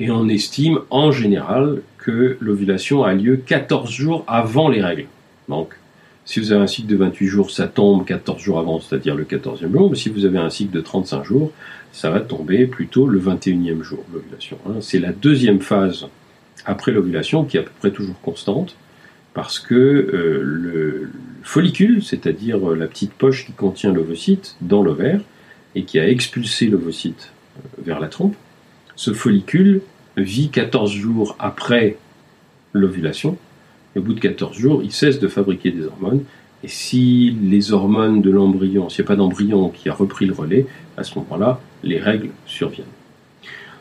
Et 0.00 0.10
on 0.10 0.28
estime 0.28 0.78
en 0.90 1.12
général 1.12 1.82
que 1.98 2.36
l'ovulation 2.40 3.04
a 3.04 3.12
lieu 3.12 3.36
14 3.36 3.90
jours 3.90 4.24
avant 4.26 4.68
les 4.68 4.80
règles. 4.80 5.06
Donc, 5.48 5.74
Si 6.24 6.38
vous 6.38 6.52
avez 6.52 6.62
un 6.62 6.66
cycle 6.66 6.88
de 6.88 6.96
28 6.96 7.26
jours, 7.26 7.50
ça 7.50 7.66
tombe 7.66 8.04
14 8.04 8.40
jours 8.40 8.58
avant, 8.58 8.80
c'est-à-dire 8.80 9.16
le 9.16 9.24
14e 9.24 9.72
jour. 9.72 9.90
Mais 9.90 9.96
si 9.96 10.08
vous 10.08 10.24
avez 10.24 10.38
un 10.38 10.50
cycle 10.50 10.72
de 10.72 10.80
35 10.80 11.24
jours, 11.24 11.50
ça 11.90 12.10
va 12.10 12.20
tomber 12.20 12.66
plutôt 12.66 13.08
le 13.08 13.20
21e 13.20 13.82
jour, 13.82 14.04
l'ovulation. 14.12 14.58
Hein. 14.66 14.74
C'est 14.80 15.00
la 15.00 15.12
deuxième 15.12 15.60
phase 15.60 16.06
après 16.64 16.92
l'ovulation 16.92 17.44
qui 17.44 17.56
est 17.56 17.60
à 17.60 17.64
peu 17.64 17.72
près 17.80 17.90
toujours 17.90 18.20
constante, 18.20 18.76
parce 19.34 19.58
que 19.58 19.74
euh, 19.74 20.40
le 20.42 21.10
follicule, 21.42 22.02
c'est-à-dire 22.02 22.70
euh, 22.70 22.76
la 22.76 22.86
petite 22.86 23.12
poche 23.12 23.46
qui 23.46 23.52
contient 23.52 23.92
l'ovocyte 23.92 24.56
dans 24.60 24.82
l'ovaire, 24.82 25.20
et 25.74 25.84
qui 25.84 25.98
a 25.98 26.08
expulsé 26.08 26.66
l'ovocyte 26.66 27.32
euh, 27.56 27.82
vers 27.82 27.98
la 27.98 28.08
trompe, 28.08 28.36
ce 28.94 29.12
follicule 29.12 29.80
vit 30.16 30.50
14 30.50 30.92
jours 30.92 31.34
après 31.38 31.96
l'ovulation, 32.72 33.38
au 34.00 34.02
bout 34.02 34.14
de 34.14 34.20
14 34.20 34.56
jours, 34.56 34.82
il 34.82 34.92
cesse 34.92 35.20
de 35.20 35.28
fabriquer 35.28 35.70
des 35.70 35.84
hormones. 35.84 36.22
Et 36.64 36.68
si 36.68 37.36
les 37.42 37.72
hormones 37.72 38.22
de 38.22 38.30
l'embryon, 38.30 38.88
s'il 38.88 39.02
n'y 39.02 39.06
a 39.06 39.08
pas 39.08 39.16
d'embryon 39.16 39.70
qui 39.70 39.88
a 39.88 39.92
repris 39.92 40.26
le 40.26 40.32
relais, 40.32 40.66
à 40.96 41.02
ce 41.02 41.18
moment-là, 41.18 41.60
les 41.82 41.98
règles 41.98 42.30
surviennent. 42.46 42.86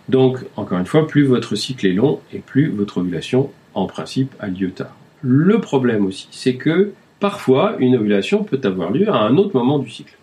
Donc, 0.09 0.39
encore 0.55 0.79
une 0.79 0.85
fois, 0.85 1.07
plus 1.07 1.23
votre 1.23 1.55
cycle 1.55 1.85
est 1.85 1.93
long 1.93 2.19
et 2.33 2.39
plus 2.39 2.69
votre 2.69 2.97
ovulation, 2.97 3.51
en 3.73 3.85
principe, 3.85 4.33
a 4.39 4.47
lieu 4.47 4.71
tard. 4.71 4.95
Le 5.21 5.61
problème 5.61 6.05
aussi, 6.05 6.27
c'est 6.31 6.55
que 6.55 6.91
parfois, 7.19 7.75
une 7.79 7.95
ovulation 7.95 8.43
peut 8.43 8.59
avoir 8.63 8.91
lieu 8.91 9.09
à 9.09 9.19
un 9.19 9.37
autre 9.37 9.55
moment 9.55 9.77
du 9.77 9.89
cycle. 9.89 10.17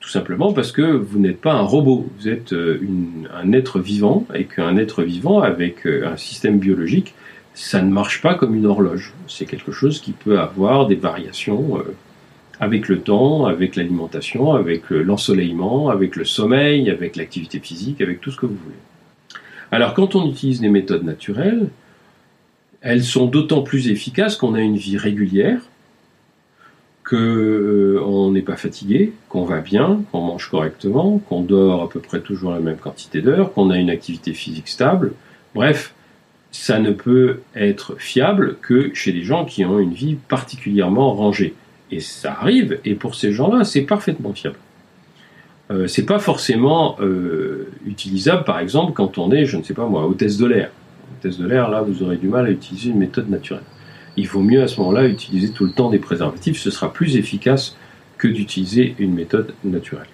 Tout 0.00 0.10
simplement 0.10 0.52
parce 0.52 0.72
que 0.72 0.82
vous 0.82 1.18
n'êtes 1.18 1.40
pas 1.40 1.54
un 1.54 1.62
robot, 1.62 2.06
vous 2.18 2.28
êtes 2.28 2.52
euh, 2.52 2.78
un 3.32 3.52
être 3.52 3.78
vivant, 3.78 4.26
et 4.34 4.44
qu'un 4.44 4.76
être 4.76 5.02
vivant 5.02 5.40
avec 5.40 5.86
euh, 5.86 6.06
un 6.06 6.18
système 6.18 6.58
biologique 6.58 7.14
ça 7.54 7.80
ne 7.80 7.90
marche 7.90 8.20
pas 8.20 8.34
comme 8.34 8.54
une 8.54 8.66
horloge. 8.66 9.12
C'est 9.28 9.46
quelque 9.46 9.72
chose 9.72 10.00
qui 10.00 10.12
peut 10.12 10.38
avoir 10.38 10.86
des 10.86 10.96
variations 10.96 11.78
euh, 11.78 11.94
avec 12.60 12.88
le 12.88 13.00
temps, 13.00 13.46
avec 13.46 13.76
l'alimentation, 13.76 14.52
avec 14.52 14.90
l'ensoleillement, 14.90 15.88
avec 15.88 16.16
le 16.16 16.24
sommeil, 16.24 16.90
avec 16.90 17.16
l'activité 17.16 17.58
physique, 17.60 18.00
avec 18.00 18.20
tout 18.20 18.30
ce 18.30 18.36
que 18.36 18.46
vous 18.46 18.56
voulez. 18.56 18.76
Alors 19.70 19.94
quand 19.94 20.14
on 20.14 20.28
utilise 20.28 20.60
des 20.60 20.68
méthodes 20.68 21.04
naturelles, 21.04 21.68
elles 22.80 23.02
sont 23.02 23.26
d'autant 23.26 23.62
plus 23.62 23.88
efficaces 23.88 24.36
qu'on 24.36 24.54
a 24.54 24.60
une 24.60 24.76
vie 24.76 24.98
régulière, 24.98 25.60
qu'on 27.08 27.16
euh, 27.16 28.30
n'est 28.30 28.42
pas 28.42 28.56
fatigué, 28.56 29.12
qu'on 29.28 29.44
va 29.44 29.60
bien, 29.60 30.02
qu'on 30.10 30.20
mange 30.20 30.48
correctement, 30.48 31.18
qu'on 31.18 31.42
dort 31.42 31.82
à 31.82 31.88
peu 31.88 32.00
près 32.00 32.20
toujours 32.20 32.52
la 32.52 32.60
même 32.60 32.76
quantité 32.76 33.20
d'heures, 33.20 33.52
qu'on 33.52 33.70
a 33.70 33.78
une 33.78 33.90
activité 33.90 34.32
physique 34.32 34.68
stable. 34.68 35.12
Bref, 35.54 35.94
ça 36.54 36.78
ne 36.78 36.92
peut 36.92 37.40
être 37.56 37.96
fiable 37.98 38.56
que 38.62 38.94
chez 38.94 39.12
des 39.12 39.24
gens 39.24 39.44
qui 39.44 39.64
ont 39.64 39.80
une 39.80 39.92
vie 39.92 40.14
particulièrement 40.14 41.12
rangée. 41.12 41.52
Et 41.90 41.98
ça 41.98 42.36
arrive, 42.40 42.78
et 42.84 42.94
pour 42.94 43.16
ces 43.16 43.32
gens-là, 43.32 43.64
c'est 43.64 43.82
parfaitement 43.82 44.32
fiable. 44.32 44.56
Euh, 45.72 45.88
c'est 45.88 46.06
pas 46.06 46.20
forcément 46.20 46.96
euh, 47.00 47.72
utilisable, 47.86 48.44
par 48.44 48.60
exemple, 48.60 48.92
quand 48.92 49.18
on 49.18 49.32
est, 49.32 49.46
je 49.46 49.56
ne 49.56 49.64
sais 49.64 49.74
pas 49.74 49.86
moi, 49.86 50.06
hôtesse 50.06 50.36
de 50.36 50.46
l'air. 50.46 50.70
Hôtesse 51.18 51.38
de 51.38 51.46
l'air, 51.48 51.68
là, 51.68 51.82
vous 51.82 52.04
aurez 52.04 52.18
du 52.18 52.28
mal 52.28 52.46
à 52.46 52.50
utiliser 52.50 52.90
une 52.90 52.98
méthode 52.98 53.28
naturelle. 53.28 53.64
Il 54.16 54.28
vaut 54.28 54.42
mieux 54.42 54.62
à 54.62 54.68
ce 54.68 54.78
moment-là 54.78 55.08
utiliser 55.08 55.50
tout 55.50 55.64
le 55.64 55.72
temps 55.72 55.90
des 55.90 55.98
préservatifs, 55.98 56.56
ce 56.60 56.70
sera 56.70 56.92
plus 56.92 57.16
efficace 57.16 57.76
que 58.16 58.28
d'utiliser 58.28 58.94
une 59.00 59.12
méthode 59.12 59.54
naturelle. 59.64 60.06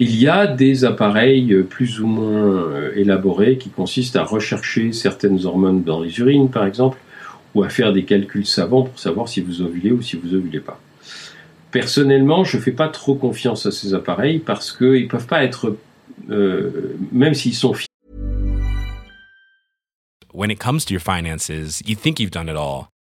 Il 0.00 0.14
y 0.14 0.28
a 0.28 0.46
des 0.46 0.84
appareils 0.84 1.52
euh, 1.52 1.64
plus 1.64 2.00
ou 2.00 2.06
moins 2.06 2.70
euh, 2.70 2.92
élaborés 2.94 3.58
qui 3.58 3.68
consistent 3.68 4.14
à 4.14 4.22
rechercher 4.22 4.92
certaines 4.92 5.44
hormones 5.44 5.82
dans 5.82 6.00
les 6.00 6.20
urines, 6.20 6.50
par 6.50 6.66
exemple, 6.66 6.98
ou 7.54 7.64
à 7.64 7.68
faire 7.68 7.92
des 7.92 8.04
calculs 8.04 8.46
savants 8.46 8.82
pour 8.82 8.98
savoir 8.98 9.28
si 9.28 9.40
vous 9.40 9.60
ovulez 9.60 9.90
ou 9.90 10.00
si 10.00 10.16
vous 10.16 10.34
ovulez 10.34 10.60
pas. 10.60 10.80
Personnellement, 11.72 12.44
je 12.44 12.58
ne 12.58 12.62
fais 12.62 12.72
pas 12.72 12.88
trop 12.88 13.16
confiance 13.16 13.66
à 13.66 13.72
ces 13.72 13.92
appareils 13.92 14.38
parce 14.38 14.70
qu'ils 14.70 15.02
ne 15.02 15.08
peuvent 15.08 15.26
pas 15.26 15.42
être, 15.42 15.76
euh, 16.30 16.96
même 17.10 17.34
s'ils 17.34 17.54
sont 17.54 17.74
When 20.32 20.52
it 20.52 20.60
comes 20.60 20.84
to 20.84 20.94
your 20.94 21.02
finances, 21.02 21.50
you 21.84 21.96
think 21.96 22.20
you've 22.20 22.30
done 22.30 22.48
it 22.48 22.56
all. 22.56 22.90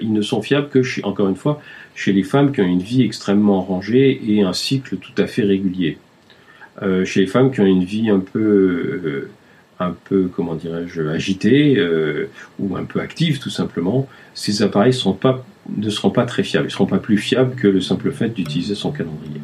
ils 0.00 0.12
ne 0.12 0.22
sont 0.22 0.42
fiables 0.42 0.68
que, 0.68 0.80
encore 1.04 1.28
une 1.28 1.36
fois, 1.36 1.60
chez 1.94 2.12
les 2.12 2.22
femmes 2.22 2.52
qui 2.52 2.60
ont 2.60 2.66
une 2.66 2.82
vie 2.82 3.02
extrêmement 3.02 3.62
rangée 3.62 4.20
et 4.28 4.42
un 4.42 4.52
cycle 4.52 4.96
tout 4.96 5.12
à 5.18 5.26
fait 5.26 5.42
régulier. 5.42 5.98
Euh, 6.82 7.04
chez 7.04 7.20
les 7.20 7.26
femmes 7.26 7.50
qui 7.50 7.60
ont 7.60 7.66
une 7.66 7.84
vie 7.84 8.10
un 8.10 8.20
peu, 8.20 8.38
euh, 8.38 9.30
un 9.80 9.94
peu 10.04 10.28
comment 10.34 10.54
dirais-je, 10.54 11.02
agitée 11.02 11.76
euh, 11.78 12.28
ou 12.58 12.76
un 12.76 12.84
peu 12.84 13.00
active 13.00 13.38
tout 13.38 13.50
simplement, 13.50 14.06
ces 14.34 14.62
appareils 14.62 14.92
ne 14.92 15.90
seront 15.90 16.10
pas 16.10 16.26
très 16.26 16.42
fiables. 16.42 16.66
Ils 16.66 16.68
ne 16.68 16.72
seront 16.72 16.86
pas 16.86 16.98
plus 16.98 17.16
fiables 17.16 17.54
que 17.54 17.66
le 17.66 17.80
simple 17.80 18.12
fait 18.12 18.28
d'utiliser 18.28 18.74
son 18.74 18.92
calendrier. 18.92 19.40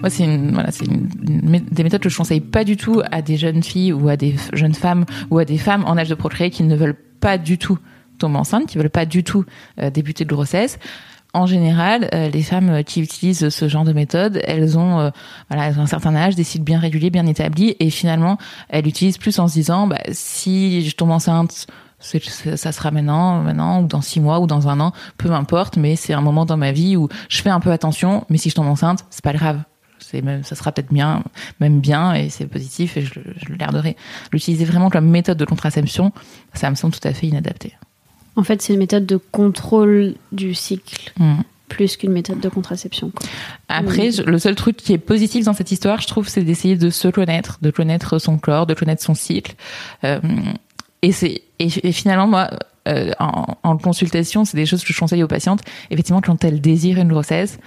Moi, 0.00 0.10
c'est 0.10 0.24
une, 0.24 0.52
voilà, 0.52 0.70
c'est 0.70 0.84
une, 0.84 1.08
des 1.08 1.82
méthodes 1.82 2.00
que 2.00 2.08
je 2.08 2.16
conseille 2.16 2.40
pas 2.40 2.64
du 2.64 2.76
tout 2.76 3.02
à 3.10 3.22
des 3.22 3.36
jeunes 3.36 3.62
filles 3.62 3.92
ou 3.92 4.08
à 4.08 4.16
des 4.16 4.36
jeunes 4.52 4.74
femmes 4.74 5.04
ou 5.30 5.38
à 5.38 5.44
des 5.44 5.58
femmes 5.58 5.84
en 5.86 5.96
âge 5.96 6.08
de 6.08 6.14
procréer 6.14 6.50
qui 6.50 6.62
ne 6.62 6.76
veulent 6.76 6.96
pas 7.20 7.38
du 7.38 7.58
tout 7.58 7.78
tomber 8.18 8.38
enceinte, 8.38 8.66
qui 8.66 8.78
veulent 8.78 8.90
pas 8.90 9.06
du 9.06 9.24
tout 9.24 9.44
euh, 9.80 9.90
débuter 9.90 10.24
de 10.24 10.30
grossesse. 10.30 10.78
En 11.34 11.46
général, 11.46 12.08
euh, 12.14 12.30
les 12.30 12.42
femmes 12.42 12.82
qui 12.84 13.00
utilisent 13.00 13.50
ce 13.50 13.68
genre 13.68 13.84
de 13.84 13.92
méthode, 13.92 14.40
elles 14.44 14.78
ont, 14.78 14.98
euh, 14.98 15.10
voilà, 15.50 15.68
elles 15.68 15.78
ont 15.78 15.82
un 15.82 15.86
certain 15.86 16.14
âge, 16.16 16.34
des 16.34 16.44
cycles 16.44 16.64
bien 16.64 16.78
réguliers, 16.78 17.10
bien 17.10 17.26
établis, 17.26 17.76
et 17.80 17.90
finalement, 17.90 18.38
elles 18.68 18.86
utilisent 18.86 19.18
plus 19.18 19.38
en 19.38 19.46
se 19.46 19.54
disant, 19.54 19.86
bah, 19.86 20.00
si 20.10 20.88
je 20.88 20.96
tombe 20.96 21.10
enceinte, 21.10 21.66
ça 22.00 22.72
sera 22.72 22.90
maintenant, 22.90 23.42
maintenant, 23.42 23.82
ou 23.82 23.86
dans 23.86 24.00
six 24.00 24.20
mois, 24.20 24.40
ou 24.40 24.46
dans 24.46 24.68
un 24.68 24.80
an, 24.80 24.92
peu 25.18 25.32
importe, 25.32 25.76
mais 25.76 25.96
c'est 25.96 26.14
un 26.14 26.22
moment 26.22 26.46
dans 26.46 26.56
ma 26.56 26.72
vie 26.72 26.96
où 26.96 27.08
je 27.28 27.42
fais 27.42 27.50
un 27.50 27.60
peu 27.60 27.72
attention, 27.72 28.24
mais 28.30 28.38
si 28.38 28.48
je 28.50 28.54
tombe 28.54 28.68
enceinte, 28.68 29.04
c'est 29.10 29.24
pas 29.24 29.32
grave 29.32 29.62
c'est 30.10 30.22
même, 30.22 30.44
ça 30.44 30.54
sera 30.54 30.72
peut-être 30.72 30.92
bien, 30.92 31.22
même 31.60 31.80
bien, 31.80 32.14
et 32.14 32.28
c'est 32.30 32.46
positif, 32.46 32.96
et 32.96 33.02
je, 33.02 33.14
je 33.14 33.48
le 33.48 33.56
garderai. 33.56 33.96
L'utiliser 34.32 34.64
vraiment 34.64 34.90
comme 34.90 35.08
méthode 35.08 35.38
de 35.38 35.44
contraception, 35.44 36.12
ça 36.54 36.70
me 36.70 36.74
semble 36.74 36.94
tout 36.94 37.06
à 37.06 37.12
fait 37.12 37.26
inadapté. 37.26 37.74
En 38.36 38.44
fait, 38.44 38.62
c'est 38.62 38.72
une 38.72 38.78
méthode 38.78 39.04
de 39.04 39.16
contrôle 39.16 40.14
du 40.30 40.54
cycle. 40.54 41.12
Mmh. 41.18 41.40
Plus 41.68 41.96
qu'une 41.96 42.12
méthode 42.12 42.40
de 42.40 42.48
contraception. 42.48 43.10
Quoi. 43.10 43.28
Après, 43.68 44.12
je, 44.12 44.22
le 44.22 44.38
seul 44.38 44.54
truc 44.54 44.76
qui 44.76 44.94
est 44.94 44.98
positif 44.98 45.44
dans 45.44 45.52
cette 45.52 45.70
histoire, 45.70 46.00
je 46.00 46.06
trouve, 46.06 46.28
c'est 46.28 46.42
d'essayer 46.42 46.76
de 46.76 46.88
se 46.88 47.08
connaître, 47.08 47.58
de 47.60 47.70
connaître 47.70 48.18
son 48.18 48.38
corps, 48.38 48.66
de 48.66 48.74
connaître 48.74 49.02
son 49.02 49.14
cycle. 49.14 49.54
Euh, 50.04 50.20
et 51.02 51.12
c'est 51.12 51.42
et, 51.58 51.68
et, 51.82 51.92
finalement 51.92 52.26
moi 52.26 52.50
euh, 52.88 53.12
en, 53.18 53.76
consultation, 53.76 54.44
c'est 54.44 54.56
des 54.56 54.66
choses 54.66 54.84
que 54.84 54.92
je 54.92 54.98
conseille 54.98 55.22
aux 55.22 55.28
patientes. 55.28 55.60
Effectivement, 55.90 56.20
quand 56.20 56.44
elles 56.44 56.60
désirent 56.60 56.98
une 56.98 57.08
grossesse, 57.08 57.58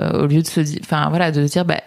euh, 0.00 0.22
au 0.22 0.26
lieu 0.26 0.42
de 0.42 0.46
se 0.46 0.60
dire, 0.60 0.78
enfin 0.82 1.08
voilà, 1.08 1.32
de 1.32 1.44
dire, 1.44 1.64
bah, 1.64 1.80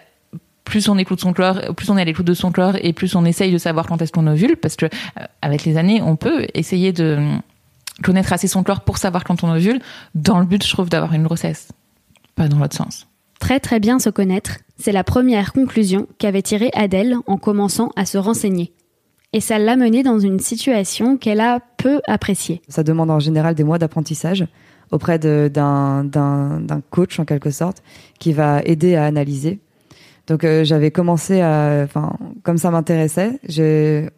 plus 0.64 0.88
on 0.88 0.98
écoute 0.98 1.20
son 1.20 1.32
corps, 1.32 1.74
plus 1.76 1.90
on 1.90 1.98
est 1.98 2.02
à 2.02 2.04
l'écoute 2.04 2.26
de 2.26 2.34
son 2.34 2.52
corps, 2.52 2.76
et 2.80 2.92
plus 2.92 3.14
on 3.14 3.24
essaye 3.24 3.52
de 3.52 3.58
savoir 3.58 3.86
quand 3.86 4.00
est-ce 4.02 4.12
qu'on 4.12 4.26
ovule, 4.26 4.56
parce 4.56 4.76
que 4.76 4.86
euh, 4.86 5.24
avec 5.42 5.64
les 5.64 5.76
années, 5.76 6.02
on 6.02 6.16
peut 6.16 6.46
essayer 6.54 6.92
de 6.92 7.18
connaître 8.02 8.32
assez 8.32 8.48
son 8.48 8.62
corps 8.62 8.80
pour 8.80 8.98
savoir 8.98 9.24
quand 9.24 9.44
on 9.44 9.50
ovule, 9.50 9.80
dans 10.14 10.38
le 10.38 10.46
but, 10.46 10.64
je 10.64 10.70
trouve, 10.72 10.88
d'avoir 10.88 11.12
une 11.14 11.24
grossesse, 11.24 11.68
pas 12.34 12.48
dans 12.48 12.58
l'autre 12.58 12.76
sens. 12.76 13.06
Très 13.38 13.60
très 13.60 13.80
bien 13.80 13.98
se 13.98 14.10
connaître, 14.10 14.58
c'est 14.78 14.92
la 14.92 15.04
première 15.04 15.52
conclusion 15.52 16.06
qu'avait 16.18 16.42
tirée 16.42 16.70
Adèle 16.74 17.16
en 17.26 17.38
commençant 17.38 17.90
à 17.96 18.04
se 18.04 18.18
renseigner 18.18 18.72
et 19.32 19.40
ça 19.40 19.58
l'a 19.58 19.76
menée 19.76 20.02
dans 20.02 20.18
une 20.18 20.40
situation 20.40 21.16
qu'elle 21.16 21.40
a 21.40 21.60
peu 21.76 22.00
appréciée. 22.06 22.62
Ça 22.68 22.82
demande 22.82 23.10
en 23.10 23.20
général 23.20 23.54
des 23.54 23.64
mois 23.64 23.78
d'apprentissage 23.78 24.46
auprès 24.90 25.18
d'un 25.18 26.10
coach 26.90 27.20
en 27.20 27.24
quelque 27.24 27.50
sorte 27.50 27.82
qui 28.18 28.32
va 28.32 28.60
aider 28.64 28.96
à 28.96 29.04
analyser. 29.04 29.60
Donc 30.26 30.44
euh, 30.44 30.64
j'avais 30.64 30.90
commencé 30.90 31.40
à, 31.40 31.82
enfin 31.84 32.12
comme 32.42 32.58
ça 32.58 32.70
m'intéressait, 32.70 33.40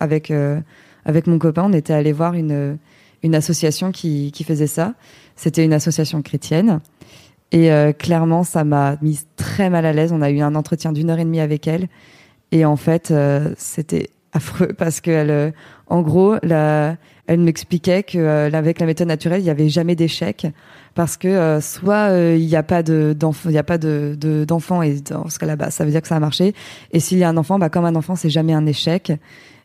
avec 0.00 0.30
euh, 0.30 0.60
avec 1.04 1.26
mon 1.26 1.38
copain, 1.38 1.64
on 1.64 1.72
était 1.72 1.92
allé 1.92 2.12
voir 2.12 2.34
une 2.34 2.78
une 3.22 3.34
association 3.34 3.92
qui 3.92 4.32
qui 4.32 4.44
faisait 4.44 4.66
ça. 4.66 4.94
C'était 5.36 5.64
une 5.64 5.72
association 5.72 6.22
chrétienne. 6.22 6.80
Et 7.50 7.70
euh, 7.70 7.92
clairement, 7.92 8.44
ça 8.44 8.64
m'a 8.64 8.96
mise 9.02 9.26
très 9.36 9.68
mal 9.68 9.84
à 9.84 9.92
l'aise. 9.92 10.12
On 10.12 10.22
a 10.22 10.30
eu 10.30 10.40
un 10.40 10.54
entretien 10.54 10.92
d'une 10.92 11.10
heure 11.10 11.18
et 11.18 11.24
demie 11.24 11.40
avec 11.40 11.66
elle. 11.66 11.88
Et 12.50 12.64
en 12.64 12.76
fait, 12.76 13.12
c'était 13.56 14.10
affreux 14.32 14.72
parce 14.76 15.00
que 15.00 15.10
elle, 15.10 15.30
euh, 15.30 15.50
en 15.86 16.02
gros, 16.02 16.36
la, 16.42 16.96
elle 17.26 17.40
m'expliquait 17.40 18.02
que 18.02 18.18
euh, 18.18 18.50
avec 18.52 18.80
la 18.80 18.86
méthode 18.86 19.08
naturelle, 19.08 19.40
il 19.40 19.46
y 19.46 19.50
avait 19.50 19.68
jamais 19.68 19.94
d'échec 19.94 20.46
parce 20.94 21.16
que 21.16 21.28
euh, 21.28 21.60
soit 21.60 22.10
euh, 22.10 22.36
il 22.38 22.46
n'y 22.46 22.56
a 22.56 22.62
pas 22.62 22.82
de 22.82 23.16
il 23.46 23.50
y 23.52 23.58
a 23.58 23.62
pas 23.62 23.78
de 23.78 24.16
de- 24.18 24.44
d'enfant 24.44 24.82
et 24.82 25.00
dans 25.00 25.28
ce 25.28 25.38
cas-là, 25.38 25.56
bah, 25.56 25.70
ça 25.70 25.84
veut 25.84 25.90
dire 25.90 26.02
que 26.02 26.08
ça 26.08 26.16
a 26.16 26.20
marché. 26.20 26.54
Et 26.92 27.00
s'il 27.00 27.18
y 27.18 27.24
a 27.24 27.28
un 27.28 27.36
enfant, 27.36 27.58
bah 27.58 27.68
comme 27.68 27.84
un 27.84 27.94
enfant, 27.94 28.16
c'est 28.16 28.30
jamais 28.30 28.52
un 28.54 28.66
échec. 28.66 29.12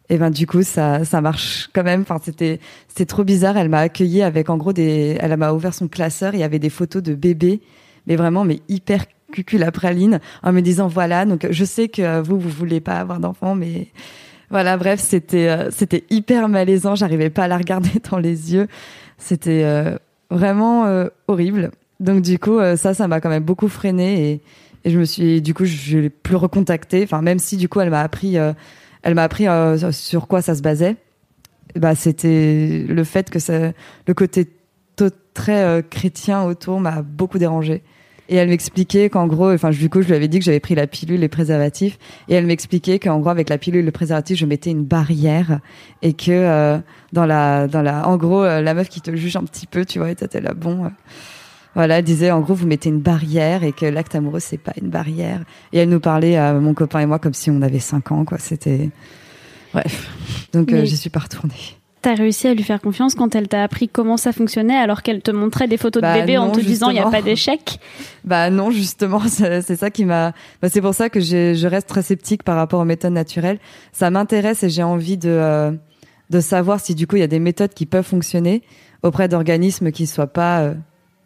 Et 0.09 0.17
ben 0.17 0.29
du 0.29 0.47
coup, 0.47 0.63
ça 0.63 1.03
ça 1.03 1.19
marche 1.21 1.69
quand 1.73 1.83
même. 1.83 2.01
Enfin, 2.01 2.19
c'était 2.23 2.59
c'était 2.87 3.05
trop 3.05 3.23
bizarre. 3.23 3.57
Elle 3.57 3.69
m'a 3.69 3.79
accueilli 3.79 4.21
avec 4.21 4.49
en 4.49 4.57
gros 4.57 4.73
des, 4.73 5.17
elle 5.19 5.35
m'a 5.37 5.51
ouvert 5.51 5.73
son 5.73 5.87
classeur. 5.87 6.33
Il 6.33 6.39
y 6.39 6.43
avait 6.43 6.59
des 6.59 6.69
photos 6.69 7.03
de 7.03 7.13
bébés, 7.13 7.61
mais 8.05 8.15
vraiment 8.15 8.45
mais 8.45 8.61
hyper 8.69 9.05
cucul 9.33 9.59
la 9.59 9.71
praline, 9.73 10.21
en 10.43 10.53
me 10.53 10.61
disant 10.61 10.87
voilà. 10.87 11.25
Donc 11.25 11.47
je 11.49 11.65
sais 11.65 11.89
que 11.89 12.01
euh, 12.01 12.21
vous 12.21 12.39
vous 12.39 12.49
voulez 12.49 12.79
pas 12.79 12.95
avoir 12.99 13.19
d'enfant, 13.19 13.55
mais 13.55 13.87
voilà, 14.49 14.77
bref, 14.77 14.99
c'était 14.99 15.49
euh, 15.49 15.69
c'était 15.71 16.05
hyper 16.09 16.47
malaisant. 16.47 16.95
J'arrivais 16.95 17.29
pas 17.29 17.43
à 17.43 17.47
la 17.47 17.57
regarder 17.57 17.89
dans 18.11 18.17
les 18.17 18.53
yeux. 18.53 18.67
C'était 19.17 19.63
euh, 19.63 19.97
vraiment 20.29 20.85
euh, 20.85 21.07
horrible. 21.27 21.71
Donc 21.99 22.21
du 22.21 22.39
coup, 22.39 22.59
euh, 22.59 22.75
ça, 22.75 22.93
ça 22.93 23.07
m'a 23.07 23.19
quand 23.21 23.29
même 23.29 23.43
beaucoup 23.43 23.67
freiné 23.67 24.31
et, 24.31 24.41
et 24.85 24.91
je 24.91 24.99
me 24.99 25.05
suis, 25.05 25.41
du 25.41 25.53
coup, 25.53 25.65
je 25.65 25.97
l'ai 25.97 26.09
plus 26.09 26.35
recontacté. 26.35 27.03
Enfin, 27.03 27.21
même 27.21 27.39
si 27.39 27.57
du 27.57 27.67
coup, 27.67 27.79
elle 27.81 27.89
m'a 27.89 28.01
appris, 28.01 28.37
euh, 28.37 28.53
elle 29.01 29.15
m'a 29.15 29.23
appris 29.23 29.47
euh, 29.47 29.91
sur 29.91 30.27
quoi 30.27 30.41
ça 30.41 30.55
se 30.55 30.61
basait. 30.61 30.95
Bah, 31.75 31.95
c'était 31.95 32.85
le 32.87 33.03
fait 33.03 33.29
que 33.29 33.39
le 34.07 34.13
côté 34.13 34.47
très 35.33 35.83
chrétien 35.91 36.43
autour 36.43 36.79
m'a 36.79 37.03
beaucoup 37.03 37.37
dérangé. 37.37 37.83
Et 38.29 38.35
elle 38.35 38.49
m'expliquait 38.49 39.09
qu'en 39.09 39.25
gros, 39.27 39.51
enfin, 39.51 39.69
du 39.69 39.89
coup, 39.89 40.01
je 40.01 40.07
lui 40.07 40.15
avais 40.15 40.27
dit 40.27 40.39
que 40.39 40.45
j'avais 40.45 40.59
pris 40.59 40.75
la 40.75 40.85
pilule, 40.87 41.19
les 41.21 41.29
préservatifs, 41.29 41.97
et 42.27 42.33
elle 42.33 42.45
m'expliquait 42.45 42.99
qu'en 42.99 43.19
gros, 43.19 43.29
avec 43.29 43.47
la 43.49 43.57
pilule, 43.57 43.85
le 43.85 43.91
préservatif, 43.91 44.37
je 44.37 44.45
mettais 44.45 44.71
une 44.71 44.83
barrière, 44.83 45.59
et 46.01 46.13
que 46.13 46.31
euh, 46.31 46.77
dans 47.13 47.25
la, 47.25 47.67
dans 47.67 47.81
la, 47.81 48.07
en 48.07 48.17
gros, 48.17 48.43
euh, 48.43 48.61
la 48.61 48.73
meuf 48.73 48.89
qui 48.89 48.99
te 48.99 49.15
juge 49.15 49.37
un 49.37 49.43
petit 49.43 49.65
peu, 49.65 49.85
tu 49.85 49.99
vois, 49.99 50.11
et 50.11 50.15
t'étais 50.15 50.41
là, 50.41 50.53
bon, 50.53 50.85
euh, 50.85 50.89
voilà, 51.73 51.99
elle 51.99 52.03
disait, 52.03 52.31
en 52.31 52.41
gros, 52.41 52.53
vous 52.53 52.67
mettez 52.67 52.89
une 52.89 52.99
barrière, 52.99 53.63
et 53.63 53.71
que 53.71 53.85
l'acte 53.85 54.13
amoureux, 54.15 54.39
c'est 54.41 54.57
pas 54.57 54.73
une 54.81 54.89
barrière. 54.89 55.41
Et 55.71 55.77
elle 55.77 55.89
nous 55.89 55.99
parlait 56.01 56.35
à 56.35 56.53
mon 56.53 56.73
copain 56.73 56.99
et 56.99 57.05
moi 57.05 57.19
comme 57.19 57.33
si 57.33 57.49
on 57.49 57.61
avait 57.61 57.79
5 57.79 58.11
ans, 58.11 58.25
quoi. 58.25 58.39
C'était, 58.39 58.89
bref. 59.73 60.09
Donc, 60.53 60.73
euh, 60.73 60.81
Mais- 60.81 60.85
j'y 60.85 60.97
suis 60.97 61.09
pas 61.09 61.19
retournée. 61.19 61.76
T'as 62.07 62.15
réussi 62.15 62.47
à 62.47 62.53
lui 62.53 62.63
faire 62.63 62.79
confiance 62.79 63.15
quand 63.15 63.35
elle 63.35 63.49
t'a 63.49 63.63
appris 63.63 63.89
comment 63.89 64.15
ça 64.15 64.31
fonctionnait 64.31 64.77
alors 64.77 65.01
qu'elle 65.03 65.21
te 65.21 65.29
montrait 65.29 65.67
des 65.67 65.75
photos 65.75 66.01
Bah 66.01 66.15
de 66.15 66.21
bébé 66.21 66.37
en 66.37 66.49
te 66.51 66.61
disant 66.61 66.89
il 66.89 66.93
n'y 66.93 67.01
a 67.01 67.09
pas 67.09 67.21
d'échec 67.21 67.81
Bah 68.23 68.49
non, 68.49 68.71
justement, 68.71 69.19
c'est 69.27 69.75
ça 69.75 69.89
qui 69.89 70.05
m'a. 70.05 70.31
Bah, 70.61 70.69
c'est 70.69 70.79
pour 70.79 70.93
ça 70.93 71.09
que 71.09 71.19
je 71.19 71.67
reste 71.67 71.89
très 71.89 72.03
sceptique 72.03 72.43
par 72.43 72.55
rapport 72.55 72.79
aux 72.79 72.85
méthodes 72.85 73.11
naturelles. 73.11 73.59
Ça 73.91 74.09
m'intéresse 74.09 74.63
et 74.63 74.69
j'ai 74.69 74.83
envie 74.83 75.17
de 75.17 75.27
euh, 75.27 75.73
de 76.29 76.39
savoir 76.39 76.79
si 76.79 76.95
du 76.95 77.07
coup 77.07 77.17
il 77.17 77.19
y 77.19 77.23
a 77.23 77.27
des 77.27 77.39
méthodes 77.39 77.73
qui 77.73 77.85
peuvent 77.85 78.07
fonctionner 78.07 78.63
auprès 79.03 79.27
d'organismes 79.27 79.91
qui 79.91 80.07
soient 80.07 80.27
pas 80.27 80.61
euh, 80.61 80.75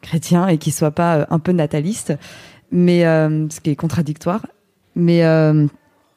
chrétiens 0.02 0.48
et 0.48 0.58
qui 0.58 0.72
soient 0.72 0.90
pas 0.90 1.18
euh, 1.18 1.26
un 1.30 1.38
peu 1.38 1.52
natalistes, 1.52 2.16
mais 2.72 3.02
ce 3.02 3.60
qui 3.60 3.70
est 3.70 3.76
contradictoire. 3.76 4.48
Mais 4.96 5.22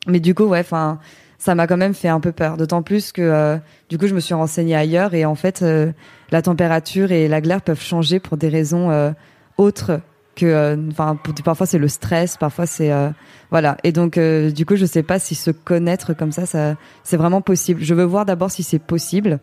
mais 0.06 0.20
du 0.20 0.34
coup 0.34 0.44
ouais, 0.44 0.60
enfin 0.60 1.00
ça 1.44 1.54
m'a 1.54 1.66
quand 1.66 1.76
même 1.76 1.92
fait 1.92 2.08
un 2.08 2.20
peu 2.20 2.32
peur. 2.32 2.56
D'autant 2.56 2.82
plus 2.82 3.12
que 3.12 3.20
euh, 3.20 3.58
du 3.90 3.98
coup 3.98 4.06
je 4.06 4.14
me 4.14 4.20
suis 4.20 4.32
renseignée 4.32 4.74
ailleurs 4.74 5.12
et 5.12 5.26
en 5.26 5.34
fait 5.34 5.60
euh, 5.60 5.92
la 6.30 6.40
température 6.40 7.12
et 7.12 7.28
la 7.28 7.42
glaire 7.42 7.60
peuvent 7.60 7.82
changer 7.82 8.18
pour 8.18 8.38
des 8.38 8.48
raisons 8.48 8.90
euh, 8.90 9.10
autres 9.58 10.00
que 10.36 10.46
euh, 10.46 10.76
enfin 10.90 11.18
parfois 11.44 11.66
c'est 11.66 11.76
le 11.76 11.88
stress 11.88 12.38
parfois 12.38 12.64
c'est 12.64 12.90
euh, 12.90 13.10
voilà. 13.50 13.76
Et 13.84 13.92
donc 13.92 14.16
euh, 14.16 14.50
du 14.50 14.64
coup 14.64 14.76
je 14.76 14.86
sais 14.86 15.02
pas 15.02 15.18
si 15.18 15.34
se 15.34 15.50
connaître 15.50 16.14
comme 16.14 16.32
ça 16.32 16.46
ça 16.46 16.76
c'est 17.02 17.18
vraiment 17.18 17.42
possible. 17.42 17.82
Je 17.82 17.92
veux 17.92 18.04
voir 18.04 18.24
d'abord 18.24 18.50
si 18.50 18.62
c'est 18.62 18.78
possible. 18.78 19.38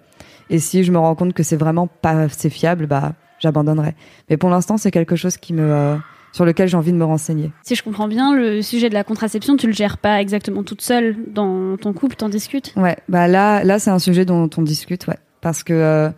Et 0.49 0.57
si 0.57 0.83
je 0.83 0.91
me 0.91 0.97
rends 0.97 1.13
compte 1.13 1.33
que 1.33 1.43
c'est 1.43 1.55
vraiment 1.55 1.85
pas 1.85 2.23
assez 2.23 2.49
fiable 2.49 2.87
bah 2.87 3.13
j'abandonnerai. 3.37 3.93
Mais 4.31 4.37
pour 4.37 4.49
l'instant 4.49 4.77
c'est 4.77 4.89
quelque 4.89 5.15
chose 5.15 5.37
qui 5.37 5.53
me 5.53 5.99
sur 6.31 6.45
lequel 6.45 6.67
j'ai 6.67 6.77
envie 6.77 6.91
de 6.91 6.97
me 6.97 7.05
renseigner. 7.05 7.51
Si 7.63 7.75
je 7.75 7.83
comprends 7.83 8.07
bien, 8.07 8.35
le 8.35 8.61
sujet 8.61 8.89
de 8.89 8.93
la 8.93 9.03
contraception, 9.03 9.57
tu 9.57 9.67
le 9.67 9.73
gères 9.73 9.97
pas 9.97 10.21
exactement 10.21 10.63
toute 10.63 10.81
seule 10.81 11.15
dans 11.27 11.77
ton 11.77 11.93
couple, 11.93 12.15
t'en 12.15 12.29
discutes? 12.29 12.73
Ouais, 12.75 12.97
bah 13.09 13.27
là, 13.27 13.63
là 13.63 13.79
c'est 13.79 13.91
un 13.91 13.99
sujet 13.99 14.25
dont 14.25 14.49
on 14.57 14.61
discute, 14.61 15.07
ouais, 15.07 15.17
parce 15.41 15.63
que, 15.63 15.73
euh, 15.73 16.09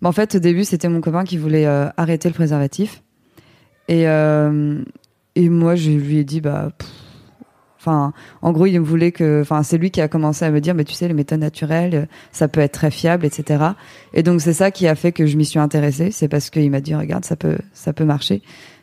bah 0.00 0.08
en 0.08 0.12
fait, 0.12 0.34
au 0.34 0.38
début, 0.38 0.64
c'était 0.64 0.88
mon 0.88 1.00
copain 1.00 1.24
qui 1.24 1.38
voulait 1.38 1.66
euh, 1.66 1.88
arrêter 1.96 2.28
le 2.28 2.34
préservatif, 2.34 3.02
et 3.88 4.08
euh, 4.08 4.82
et 5.34 5.48
moi, 5.48 5.76
je 5.76 5.90
lui 5.90 6.18
ai 6.18 6.24
dit, 6.24 6.40
bah, 6.40 6.72
pff, 6.76 6.88
enfin, 7.78 8.12
en 8.42 8.52
gros, 8.52 8.66
il 8.66 8.78
me 8.78 8.84
voulait 8.84 9.12
que, 9.12 9.40
enfin, 9.40 9.62
c'est 9.62 9.78
lui 9.78 9.90
qui 9.90 10.00
a 10.00 10.08
commencé 10.08 10.44
à 10.44 10.50
me 10.50 10.60
dire, 10.60 10.74
mais 10.74 10.84
tu 10.84 10.92
sais, 10.92 11.08
les 11.08 11.14
méthodes 11.14 11.40
naturelles, 11.40 11.94
euh, 11.94 12.06
ça 12.32 12.48
peut 12.48 12.60
être 12.60 12.72
très 12.72 12.90
fiable, 12.90 13.24
etc. 13.24 13.64
Et 14.12 14.22
donc 14.22 14.40
c'est 14.40 14.52
ça 14.52 14.70
qui 14.70 14.86
a 14.86 14.94
fait 14.94 15.12
que 15.12 15.26
je 15.26 15.36
m'y 15.36 15.44
suis 15.44 15.58
intéressée, 15.58 16.10
c'est 16.10 16.28
parce 16.28 16.50
qu'il 16.50 16.70
m'a 16.70 16.80
dit, 16.80 16.94
regarde, 16.94 17.24
ça 17.24 17.36
peut, 17.36 17.58
ça 17.72 17.92
peut 17.92 18.04
marcher, 18.04 18.42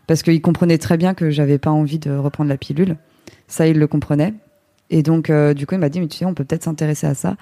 parce 0.09 0.23
qu'il 0.23 0.41
comprenait 0.41 0.79
très 0.79 0.97
bien 0.97 1.13
que 1.13 1.29
j'avais 1.29 1.59
pas 1.59 1.69
envie 1.69 1.99
de 1.99 2.09
reprendre 2.09 2.49
la 2.49 2.57
pilule, 2.57 2.97
ça 3.47 3.67
il 3.67 3.77
le 3.77 3.85
comprenait. 3.85 4.33
Et 4.89 5.03
donc, 5.03 5.29
euh, 5.29 5.53
du 5.53 5.67
coup, 5.67 5.75
il 5.75 5.77
m'a 5.77 5.89
dit, 5.89 5.99
mais 5.99 6.07
tu 6.07 6.17
sais, 6.17 6.25
on 6.25 6.33
peut 6.33 6.43
peut-être 6.43 6.63
s'intéresser 6.63 7.05
à 7.05 7.13
ça. 7.13 7.35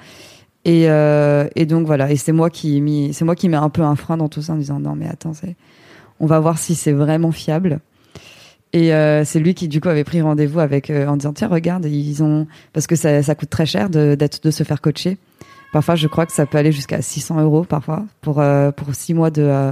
Et, 0.65 0.89
euh, 0.89 1.47
donc 1.65 1.88
voilà, 1.88 2.12
et 2.12 2.17
c'est 2.17 2.34
moi 2.34 2.49
qui 2.49 2.82
mis, 2.82 3.13
c'est 3.13 3.23
moi 3.23 3.36
qui 3.36 3.47
mets 3.47 3.56
un 3.56 3.69
peu 3.69 3.84
un 3.84 3.95
frein 3.95 4.17
dans 4.17 4.27
tout 4.27 4.41
ça 4.41 4.51
en 4.51 4.58
disant 4.58 4.82
non 4.82 4.97
mais 4.97 5.08
attends, 5.08 5.32
on 6.19 6.25
va 6.25 6.41
voir 6.41 6.58
si 6.58 6.75
c'est 6.75 6.91
vraiment 6.91 7.32
fiable. 7.32 7.80
Et 8.73 8.93
euh, 8.93 9.23
c'est 9.23 9.39
lui 9.39 9.53
qui 9.53 9.69
du 9.69 9.80
coup 9.80 9.88
avait 9.88 10.03
pris 10.03 10.19
rendez-vous 10.19 10.60
avec 10.60 10.89
en 10.89 11.15
disant 11.15 11.32
tiens 11.32 11.47
regarde 11.47 11.86
ils 11.86 12.21
ont 12.21 12.47
parce 12.73 12.86
que 12.86 12.97
ça, 12.97 13.23
ça 13.23 13.34
coûte 13.34 13.49
très 13.49 13.65
cher 13.65 13.89
de 13.89 14.15
d'être 14.15 14.43
de 14.43 14.51
se 14.51 14.63
faire 14.63 14.82
coacher. 14.82 15.17
Parfois 15.71 15.95
je 15.95 16.08
crois 16.10 16.25
que 16.25 16.34
ça 16.34 16.45
peut 16.45 16.58
aller 16.58 16.73
jusqu'à 16.73 17.01
600 17.01 17.41
euros 17.41 17.63
parfois 17.63 18.03
pour 18.19 18.43
pour 18.75 18.93
six 18.93 19.13
mois 19.13 19.30
de 19.30 19.71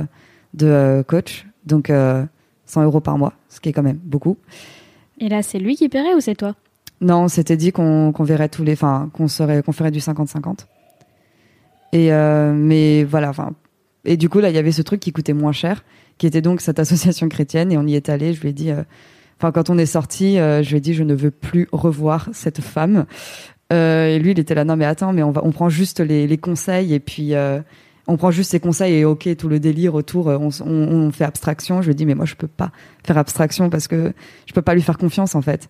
de 0.54 1.04
coach 1.06 1.46
donc 1.66 1.92
100 2.66 2.84
euros 2.84 3.00
par 3.00 3.18
mois 3.18 3.34
ce 3.50 3.60
qui 3.60 3.70
est 3.70 3.74
quand 3.74 3.84
même 3.84 4.00
beaucoup. 4.04 4.38
Et 5.20 5.30
là, 5.30 5.42
c'est 5.44 5.60
lui 5.60 5.76
qui 5.76 5.90
paierait 5.90 6.14
ou 6.14 6.20
c'est 6.20 6.36
toi? 6.36 6.56
Non, 7.02 7.24
on 7.24 7.28
s'était 7.28 7.58
dit 7.58 7.72
qu'on 7.72 8.12
qu'on 8.12 8.24
verrait 8.24 8.50
tous 8.50 8.64
les, 8.64 8.74
enfin, 8.74 9.10
qu'on 9.14 9.28
serait, 9.28 9.62
qu'on 9.64 9.72
ferait 9.72 9.92
du 9.92 10.00
50-50. 10.00 10.66
Et 11.94 12.12
euh, 12.12 12.54
mais 12.54 13.04
voilà, 13.04 13.30
enfin, 13.30 13.52
et 14.06 14.18
du 14.18 14.30
coup 14.30 14.40
là, 14.40 14.50
il 14.50 14.56
y 14.56 14.58
avait 14.58 14.72
ce 14.72 14.82
truc 14.82 15.00
qui 15.00 15.12
coûtait 15.12 15.34
moins 15.34 15.52
cher, 15.52 15.84
qui 16.18 16.28
était 16.28 16.42
donc 16.42 16.62
cette 16.62 16.80
association 16.80 17.30
chrétienne, 17.30 17.72
et 17.72 17.78
on 17.78 17.86
y 17.86 17.96
est 17.96 18.10
allé. 18.10 18.34
Je 18.34 18.42
lui 18.42 18.50
ai 18.50 18.54
dit, 18.54 18.72
euh, 18.72 18.84
enfin, 19.40 19.52
quand 19.52 19.70
on 19.70 19.78
est 19.78 19.86
sorti, 19.86 20.40
euh, 20.40 20.64
je 20.64 20.70
lui 20.70 20.78
ai 20.78 20.82
dit, 20.82 20.94
je 20.94 21.04
ne 21.04 21.14
veux 21.14 21.32
plus 21.32 21.68
revoir 21.72 22.30
cette 22.34 22.62
femme. 22.62 23.06
Et 23.72 24.20
lui, 24.20 24.32
il 24.32 24.40
était 24.40 24.56
là, 24.56 24.64
non 24.64 24.78
mais 24.78 24.86
attends, 24.86 25.12
mais 25.12 25.24
on 25.24 25.32
va, 25.32 25.42
on 25.44 25.52
prend 25.52 25.70
juste 25.70 26.00
les, 26.00 26.28
les 26.28 26.38
conseils 26.38 26.94
et 26.94 27.00
puis. 27.00 27.34
On 28.08 28.18
prend 28.18 28.32
juste 28.32 28.52
ses 28.52 28.60
conseils 28.60 28.96
et 28.96 29.06
ok 29.06 29.36
tout 29.38 29.48
le 29.48 29.60
délire 29.60 29.96
autour 29.96 30.30
euh, 30.30 30.38
on, 30.38 31.12
fait 31.12 31.24
abstraction 31.24 31.82
je 31.82 31.88
lui 31.88 31.96
dis 31.96 32.06
mais 32.06 32.16
moi 32.16 32.26
je 32.26 32.36
peux 32.36 32.48
pas 32.48 32.72
faire 33.04 33.18
abstraction 33.18 33.70
parce 33.70 33.88
que 33.88 34.14
je 34.46 34.54
peux 34.54 34.62
pas 34.62 34.76
lui 34.76 34.82
faire 34.82 34.98
confiance 34.98 35.36
en 35.36 35.42
fait 35.42 35.70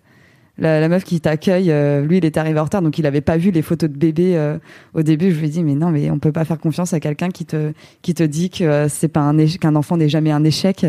la, 0.58 0.88
meuf 0.88 1.04
qui 1.04 1.20
t'accueille, 1.20 1.70
euh, 1.70 2.00
lui, 2.00 2.16
il 2.16 2.24
était 2.24 2.40
arrivé 2.40 2.58
en 2.58 2.64
retard, 2.64 2.80
donc 2.80 2.98
il 2.98 3.04
avait 3.04 3.20
pas 3.20 3.36
vu 3.36 3.50
les 3.50 3.60
photos 3.60 3.90
de 3.90 3.96
bébé 3.96 4.38
euh, 4.38 4.56
au 4.94 5.02
début. 5.02 5.30
Je 5.30 5.38
lui 5.38 5.50
dit, 5.50 5.62
mais 5.62 5.74
non, 5.74 5.90
mais 5.90 6.10
on 6.10 6.18
peut 6.18 6.32
pas 6.32 6.46
faire 6.46 6.58
confiance 6.58 6.94
à 6.94 7.00
quelqu'un 7.00 7.28
qui 7.28 7.44
te 7.44 7.74
qui 8.00 8.14
te 8.14 8.22
dit 8.22 8.48
que 8.48 8.86
c'est 8.88 9.08
pas 9.08 9.20
un 9.20 9.36
qu'un 9.36 9.76
enfant 9.76 9.98
n'est 9.98 10.08
jamais 10.08 10.30
un 10.30 10.44
échec. 10.44 10.86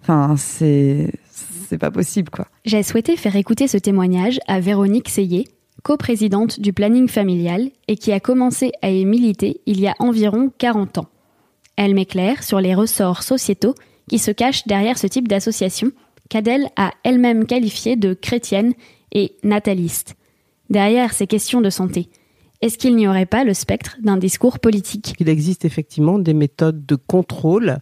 Enfin, 0.00 0.36
c'est 0.38 1.10
c'est 1.68 1.78
pas 1.78 1.90
possible, 1.90 2.30
quoi. 2.30 2.46
J'ai 2.64 2.82
souhaité 2.82 3.16
faire 3.16 3.36
écouter 3.36 3.68
ce 3.68 3.76
témoignage 3.76 4.38
à 4.46 4.60
Véronique 4.60 5.08
Seyé, 5.08 5.46
coprésidente 5.86 6.58
du 6.58 6.72
planning 6.72 7.06
familial 7.06 7.70
et 7.86 7.96
qui 7.96 8.10
a 8.10 8.18
commencé 8.18 8.72
à 8.82 8.90
y 8.90 9.04
militer 9.04 9.60
il 9.66 9.78
y 9.78 9.86
a 9.86 9.94
environ 10.00 10.50
40 10.58 10.98
ans. 10.98 11.06
Elle 11.76 11.94
m'éclaire 11.94 12.42
sur 12.42 12.60
les 12.60 12.74
ressorts 12.74 13.22
sociétaux 13.22 13.76
qui 14.08 14.18
se 14.18 14.32
cachent 14.32 14.66
derrière 14.66 14.98
ce 14.98 15.06
type 15.06 15.28
d'association 15.28 15.92
qu'Adèle 16.28 16.66
a 16.74 16.90
elle-même 17.04 17.46
qualifié 17.46 17.94
de 17.94 18.14
chrétienne 18.14 18.74
et 19.12 19.36
nataliste. 19.44 20.16
Derrière 20.70 21.12
ces 21.12 21.28
questions 21.28 21.60
de 21.60 21.70
santé, 21.70 22.08
est-ce 22.62 22.78
qu'il 22.78 22.96
n'y 22.96 23.06
aurait 23.06 23.26
pas 23.26 23.44
le 23.44 23.54
spectre 23.54 23.96
d'un 24.02 24.16
discours 24.16 24.58
politique? 24.58 25.14
Il 25.20 25.28
existe 25.28 25.64
effectivement 25.64 26.18
des 26.18 26.34
méthodes 26.34 26.86
de 26.86 26.94
contrôle 26.94 27.78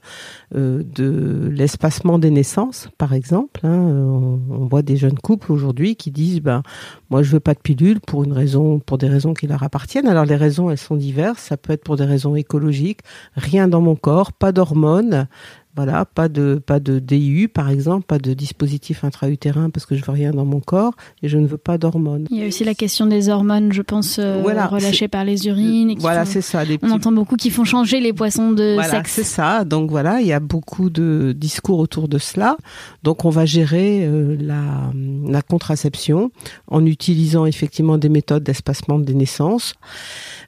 euh, 0.54 0.82
de 0.84 1.48
l'espacement 1.52 2.18
des 2.18 2.30
naissances, 2.30 2.88
par 2.98 3.12
exemple. 3.12 3.60
hein. 3.64 3.78
On, 3.78 4.40
on 4.50 4.66
voit 4.66 4.82
des 4.82 4.96
jeunes 4.96 5.18
couples 5.18 5.52
aujourd'hui 5.52 5.96
qui 5.96 6.10
disent 6.10 6.40
ben, 6.40 6.62
moi 7.10 7.22
je 7.22 7.30
veux 7.30 7.40
pas 7.40 7.54
de 7.54 7.60
pilule 7.60 8.00
pour 8.00 8.24
une 8.24 8.32
raison, 8.32 8.78
pour 8.80 8.98
des 8.98 9.08
raisons 9.08 9.34
qui 9.34 9.46
leur 9.46 9.62
appartiennent. 9.62 10.08
Alors 10.08 10.24
les 10.24 10.37
raisons 10.37 10.70
elles 10.70 10.78
sont 10.78 10.96
diverses. 10.96 11.42
Ça 11.42 11.56
peut 11.56 11.72
être 11.72 11.84
pour 11.84 11.96
des 11.96 12.04
raisons 12.04 12.34
écologiques, 12.34 13.00
rien 13.37 13.68
dans 13.68 13.80
mon 13.80 13.96
corps, 13.96 14.32
pas 14.32 14.52
d'hormones. 14.52 15.28
Voilà, 15.76 16.04
pas 16.04 16.28
de 16.28 16.62
pas 16.64 16.78
de 16.78 17.00
DIU 17.00 17.48
par 17.48 17.68
exemple, 17.68 18.06
pas 18.06 18.18
de 18.18 18.32
dispositif 18.32 19.02
intra-utérin 19.02 19.70
parce 19.70 19.87
que 19.87 19.96
je 19.96 20.04
veux 20.04 20.12
rien 20.12 20.30
dans 20.30 20.44
mon 20.44 20.60
corps 20.60 20.92
et 21.22 21.28
je 21.28 21.37
ne 21.37 21.46
veux 21.48 21.56
pas 21.58 21.78
d'hormones. 21.78 22.26
Il 22.30 22.38
y 22.38 22.44
a 22.44 22.46
aussi 22.46 22.62
la 22.62 22.74
question 22.74 23.06
des 23.06 23.28
hormones, 23.28 23.72
je 23.72 23.82
pense, 23.82 24.18
euh, 24.20 24.40
Voilà, 24.42 24.66
relâchées 24.68 25.08
par 25.08 25.24
les 25.24 25.48
urines. 25.48 25.90
et 25.90 25.94
qui 25.96 26.00
Voilà, 26.00 26.24
font- 26.24 26.30
c'est 26.32 26.40
ça. 26.42 26.62
On 26.82 26.90
entend 26.92 27.10
beaucoup 27.10 27.34
qui 27.37 27.50
font 27.50 27.64
changer 27.64 27.98
les 28.00 28.12
poissons 28.12 28.52
de 28.52 28.74
Voilà, 28.74 28.88
sexe. 28.88 29.12
c'est 29.12 29.24
ça. 29.24 29.64
Donc 29.64 29.90
voilà, 29.90 30.20
il 30.20 30.26
y 30.28 30.32
a 30.32 30.40
beaucoup 30.40 30.90
de 30.90 31.34
discours 31.37 31.80
autour 31.80 32.06
de 32.06 32.18
cela. 32.18 32.56
Donc 33.02 33.24
on 33.24 33.30
va 33.30 33.44
gérer 33.44 34.06
euh, 34.06 34.37
la, 34.40 34.92
la 35.28 35.42
contraception 35.42 36.30
en 36.68 36.87
utilisant 36.87 37.46
effectivement 37.46 37.98
des 37.98 38.08
méthodes 38.08 38.44
d'espacement 38.44 38.98
des 39.00 39.14
naissances. 39.14 39.74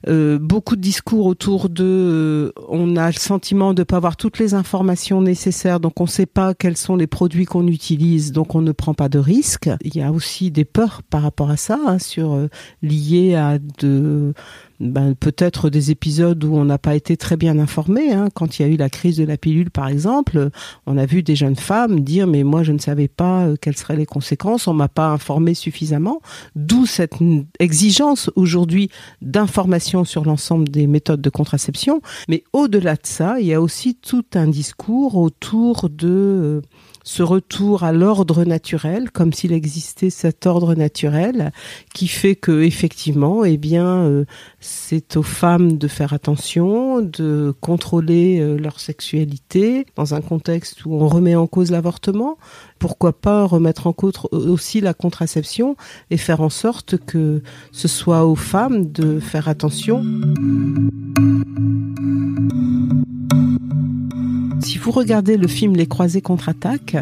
Euh, 0.07 0.37
beaucoup 0.39 0.75
de 0.75 0.81
discours 0.81 1.25
autour 1.25 1.69
de, 1.69 2.53
on 2.69 2.95
a 2.95 3.07
le 3.07 3.13
sentiment 3.17 3.73
de 3.73 3.83
pas 3.83 3.97
avoir 3.97 4.15
toutes 4.15 4.39
les 4.39 4.53
informations 4.53 5.16
nécessaires, 5.21 5.79
donc 5.79 5.99
on 5.99 6.03
ne 6.03 6.09
sait 6.09 6.25
pas 6.25 6.53
quels 6.53 6.77
sont 6.77 6.95
les 6.95 7.07
produits 7.07 7.45
qu'on 7.45 7.67
utilise, 7.67 8.31
donc 8.31 8.55
on 8.55 8.61
ne 8.61 8.71
prend 8.71 8.93
pas 8.93 9.09
de 9.09 9.19
risques. 9.19 9.69
Il 9.81 9.95
y 9.95 10.01
a 10.01 10.11
aussi 10.11 10.51
des 10.51 10.65
peurs 10.65 11.01
par 11.09 11.21
rapport 11.21 11.49
à 11.49 11.57
ça, 11.57 11.79
hein, 11.87 11.99
sur 11.99 12.33
euh, 12.33 12.49
liées 12.81 13.35
à 13.35 13.59
de 13.59 14.33
ben, 14.79 15.15
peut-être 15.15 15.69
des 15.69 15.91
épisodes 15.91 16.43
où 16.43 16.55
on 16.55 16.65
n'a 16.65 16.77
pas 16.77 16.95
été 16.95 17.17
très 17.17 17.35
bien 17.35 17.57
informé. 17.57 18.11
Hein. 18.13 18.29
Quand 18.33 18.59
il 18.59 18.61
y 18.61 18.65
a 18.65 18.67
eu 18.67 18.77
la 18.77 18.89
crise 18.89 19.17
de 19.17 19.23
la 19.23 19.37
pilule, 19.37 19.71
par 19.71 19.87
exemple, 19.87 20.49
on 20.85 20.97
a 20.97 21.05
vu 21.05 21.23
des 21.23 21.35
jeunes 21.35 21.55
femmes 21.55 22.01
dire 22.01 22.27
mais 22.27 22.43
moi 22.43 22.63
je 22.63 22.71
ne 22.71 22.77
savais 22.77 23.07
pas 23.07 23.45
euh, 23.45 23.55
quelles 23.59 23.77
seraient 23.77 23.95
les 23.95 24.05
conséquences, 24.05 24.67
on 24.67 24.73
m'a 24.73 24.87
pas 24.87 25.09
informé 25.09 25.53
suffisamment. 25.53 26.21
D'où 26.55 26.85
cette 26.85 27.15
exigence 27.59 28.29
aujourd'hui 28.35 28.89
d'information 29.21 30.05
sur 30.05 30.25
l'ensemble 30.25 30.69
des 30.69 30.87
méthodes 30.87 31.21
de 31.21 31.29
contraception. 31.29 32.01
Mais 32.29 32.43
au-delà 32.53 32.95
de 32.95 33.05
ça, 33.05 33.39
il 33.39 33.47
y 33.47 33.53
a 33.53 33.61
aussi 33.61 33.95
tout 33.95 34.25
un 34.35 34.47
discours 34.47 35.15
autour 35.15 35.89
de 35.89 36.07
euh, 36.07 36.61
ce 37.07 37.23
retour 37.23 37.85
à 37.85 37.93
l'ordre 37.93 38.43
naturel, 38.43 39.11
comme 39.11 39.31
s'il 39.31 39.53
existait 39.53 40.09
cet 40.09 40.45
ordre 40.45 40.75
naturel 40.75 41.53
qui 41.93 42.09
fait 42.09 42.35
que 42.35 42.63
effectivement, 42.63 43.45
eh 43.45 43.55
bien, 43.55 43.85
euh, 43.85 44.25
c'est 44.59 45.15
aux 45.15 45.23
femmes 45.23 45.77
de 45.77 45.87
faire 45.87 46.11
attention, 46.11 46.99
de 47.01 47.55
contrôler 47.61 48.41
euh, 48.41 48.57
leur 48.57 48.81
sexualité 48.81 49.85
dans 49.95 50.15
un 50.15 50.21
contexte 50.21 50.83
où 50.83 50.95
on 50.95 51.07
remet 51.07 51.35
en 51.35 51.47
cause 51.47 51.71
l'avortement. 51.71 52.37
Pourquoi 52.77 53.13
pas 53.13 53.45
remettre 53.45 53.87
en 53.87 53.93
cause 53.93 54.15
aussi 54.33 54.81
la 54.81 54.93
contraception 54.93 55.77
et 56.11 56.17
faire 56.17 56.41
en 56.41 56.49
sorte 56.49 56.97
que 56.97 57.41
ce 57.71 57.87
soit 57.87 58.25
aux 58.25 58.35
femmes 58.35 58.91
de 58.91 59.21
faire 59.21 59.47
attention. 59.47 60.03
Vous 64.87 64.93
regardez 64.93 65.35
le 65.35 65.49
film 65.49 65.75
Les 65.75 65.85
Croisés 65.85 66.21
contre-attaque, 66.21 66.95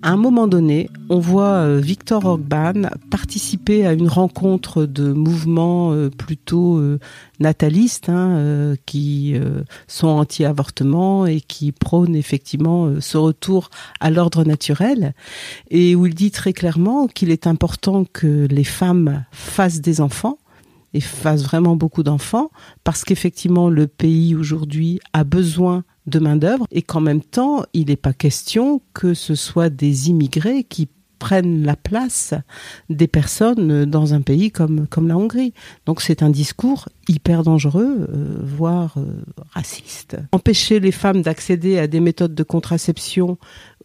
à 0.00 0.10
un 0.10 0.16
moment 0.16 0.46
donné, 0.46 0.88
on 1.10 1.18
voit 1.18 1.56
euh, 1.56 1.80
Victor 1.80 2.24
Orban 2.24 2.88
participer 3.10 3.86
à 3.86 3.92
une 3.92 4.08
rencontre 4.08 4.86
de 4.86 5.12
mouvements 5.12 5.92
euh, 5.92 6.08
plutôt 6.08 6.78
euh, 6.78 6.98
natalistes, 7.38 8.08
hein, 8.08 8.74
qui 8.86 9.34
sont 9.86 10.08
anti-avortement 10.08 11.26
et 11.26 11.42
qui 11.42 11.72
prônent 11.72 12.16
effectivement 12.16 12.90
ce 13.00 13.18
retour 13.18 13.68
à 14.00 14.10
l'ordre 14.10 14.42
naturel, 14.42 15.12
et 15.70 15.94
où 15.94 16.06
il 16.06 16.14
dit 16.14 16.30
très 16.30 16.54
clairement 16.54 17.06
qu'il 17.06 17.30
est 17.30 17.46
important 17.46 18.06
que 18.10 18.46
les 18.50 18.64
femmes 18.64 19.26
fassent 19.30 19.82
des 19.82 20.00
enfants 20.00 20.38
et 20.94 21.00
fassent 21.00 21.44
vraiment 21.44 21.76
beaucoup 21.76 22.02
d'enfants, 22.02 22.50
parce 22.82 23.04
qu'effectivement 23.04 23.68
le 23.68 23.88
pays 23.88 24.34
aujourd'hui 24.34 25.00
a 25.12 25.22
besoin 25.22 25.84
de 26.06 26.18
main-d'œuvre 26.18 26.66
et 26.70 26.82
qu'en 26.82 27.00
même 27.00 27.22
temps, 27.22 27.64
il 27.72 27.86
n'est 27.86 27.96
pas 27.96 28.12
question 28.12 28.80
que 28.94 29.14
ce 29.14 29.34
soit 29.34 29.70
des 29.70 30.08
immigrés 30.08 30.64
qui 30.64 30.88
prennent 31.18 31.64
la 31.64 31.76
place 31.76 32.34
des 32.90 33.06
personnes 33.06 33.84
dans 33.86 34.14
un 34.14 34.20
pays 34.20 34.50
comme, 34.50 34.86
comme 34.86 35.08
la 35.08 35.16
Hongrie. 35.16 35.54
Donc 35.86 36.02
c'est 36.02 36.22
un 36.22 36.30
discours 36.30 36.88
hyper 37.08 37.42
dangereux, 37.42 38.06
euh, 38.08 38.38
voire 38.42 38.94
euh, 38.98 39.22
raciste. 39.50 40.16
Empêcher 40.32 40.78
les 40.80 40.92
femmes 40.92 41.22
d'accéder 41.22 41.78
à 41.78 41.86
des 41.86 42.00
méthodes 42.00 42.34
de 42.34 42.42
contraception 42.42 43.38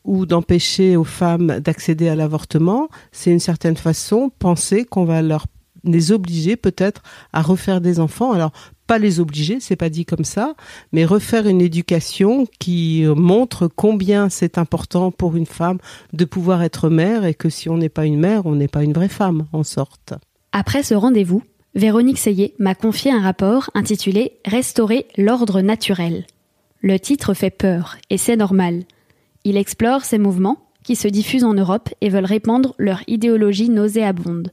ou 0.04 0.26
d'empêcher 0.26 0.98
aux 0.98 1.04
femmes 1.04 1.60
d'accéder 1.60 2.10
à 2.10 2.16
l'avortement, 2.16 2.90
c'est 3.12 3.32
une 3.32 3.40
certaine 3.40 3.78
façon 3.78 4.32
penser 4.40 4.84
qu'on 4.84 5.06
va 5.06 5.22
leur 5.22 5.46
les 5.84 6.12
obliger 6.12 6.56
peut-être 6.56 7.02
à 7.34 7.42
refaire 7.42 7.82
des 7.82 8.00
enfants. 8.00 8.32
Alors 8.32 8.52
pas 8.92 8.98
les 8.98 9.22
obliger, 9.22 9.62
c'est 9.62 9.78
pas 9.78 9.88
dit 9.88 10.04
comme 10.04 10.26
ça, 10.26 10.54
mais 10.92 11.06
refaire 11.06 11.48
une 11.48 11.62
éducation 11.62 12.46
qui 12.60 13.06
montre 13.16 13.70
combien 13.74 14.28
c'est 14.28 14.58
important 14.58 15.12
pour 15.12 15.38
une 15.38 15.46
femme 15.46 15.78
de 16.12 16.26
pouvoir 16.26 16.62
être 16.62 16.90
mère 16.90 17.24
et 17.24 17.34
que 17.34 17.48
si 17.48 17.70
on 17.70 17.78
n'est 17.78 17.88
pas 17.88 18.06
une 18.06 18.20
mère, 18.20 18.46
on 18.46 18.54
n'est 18.54 18.68
pas 18.68 18.84
une 18.84 18.92
vraie 18.92 19.08
femme 19.08 19.48
en 19.54 19.64
sorte. 19.64 20.14
Après 20.52 20.84
ce 20.84 20.94
rendez-vous, 20.94 21.42
Véronique 21.74 22.18
Seyé 22.18 22.54
m'a 22.60 22.76
confié 22.76 23.14
un 23.14 23.22
rapport 23.22 23.70
intitulé 23.76 24.34
Restaurer 24.46 25.08
l'ordre 25.16 25.62
naturel. 25.62 26.26
Le 26.82 27.00
titre 27.00 27.34
fait 27.34 27.50
peur, 27.50 27.96
et 28.10 28.18
c'est 28.18 28.36
normal. 28.36 28.84
Il 29.46 29.56
explore 29.56 30.04
ces 30.04 30.18
mouvements 30.18 30.66
qui 30.84 30.98
se 30.98 31.08
diffusent 31.08 31.46
en 31.46 31.54
Europe 31.54 31.88
et 32.02 32.10
veulent 32.10 32.26
répandre 32.26 32.76
leur 32.78 33.04
idéologie 33.08 33.70
nauséabonde. 33.70 34.52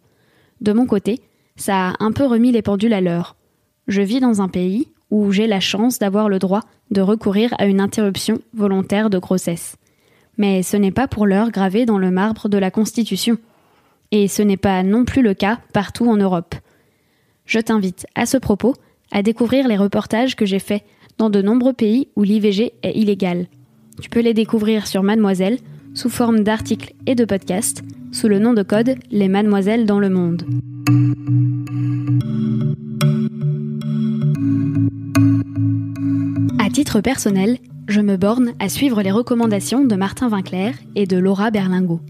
De 0.61 0.73
mon 0.73 0.87
côté, 0.87 1.23
ça 1.57 1.89
a 1.89 1.95
un 1.99 2.13
peu 2.13 2.25
remis 2.25 2.53
les 2.53 2.63
pendules 2.63 2.93
à 2.93 3.01
l'heure. 3.01 3.35
Je 3.89 4.03
vis 4.03 4.21
dans 4.21 4.43
un 4.43 4.49
pays 4.49 4.89
où 5.11 5.33
j'ai 5.33 5.47
la 5.47 5.61
chance 5.61 5.99
d'avoir 5.99 6.29
le 6.29 6.39
droit 6.39 6.63
de 6.91 7.01
recourir 7.01 7.55
à 7.59 7.67
une 7.67 7.81
interruption 7.81 8.39
volontaire 8.53 9.09
de 9.09 9.19
grossesse. 9.19 9.77
Mais 10.37 10.63
ce 10.63 10.77
n'est 10.77 10.93
pas 10.93 11.09
pour 11.09 11.27
l'heure 11.27 11.51
gravé 11.51 11.87
dans 11.87 11.99
le 11.99 12.11
marbre 12.11 12.51
de 12.51 12.59
la 12.59 12.71
Constitution. 12.71 13.39
Et 14.13 14.29
ce 14.29 14.43
n'est 14.43 14.59
pas 14.59 14.83
non 14.83 15.07
plus 15.07 15.23
le 15.23 15.33
cas 15.33 15.59
partout 15.73 16.07
en 16.09 16.17
Europe. 16.17 16.55
Je 17.47 17.59
t'invite 17.59 18.07
à 18.15 18.27
ce 18.27 18.37
propos 18.37 18.75
à 19.11 19.23
découvrir 19.23 19.67
les 19.67 19.77
reportages 19.77 20.37
que 20.37 20.45
j'ai 20.45 20.59
faits 20.59 20.85
dans 21.17 21.31
de 21.31 21.41
nombreux 21.41 21.73
pays 21.73 22.09
où 22.15 22.23
l'IVG 22.23 22.75
est 22.83 22.93
illégal. 22.93 23.47
Tu 24.03 24.11
peux 24.11 24.21
les 24.21 24.35
découvrir 24.35 24.87
sur 24.87 25.03
Mademoiselle 25.03 25.59
sous 25.95 26.11
forme 26.11 26.41
d'articles 26.41 26.93
et 27.07 27.15
de 27.15 27.25
podcasts 27.25 27.83
sous 28.13 28.29
le 28.29 28.39
nom 28.39 28.53
de 28.53 28.63
code 28.63 28.97
Les 29.11 29.29
Mademoiselles 29.29 29.87
dans 29.87 29.99
le 29.99 30.11
monde. 30.11 30.45
À 36.59 36.71
titre 36.71 37.01
personnel, 37.01 37.59
je 37.89 38.01
me 38.01 38.17
borne 38.17 38.53
à 38.59 38.69
suivre 38.69 39.03
les 39.03 39.11
recommandations 39.11 39.85
de 39.85 39.97
Martin 39.97 40.29
Vinclair 40.29 40.75
et 40.95 41.07
de 41.07 41.17
Laura 41.17 41.51
Berlingot. 41.51 42.01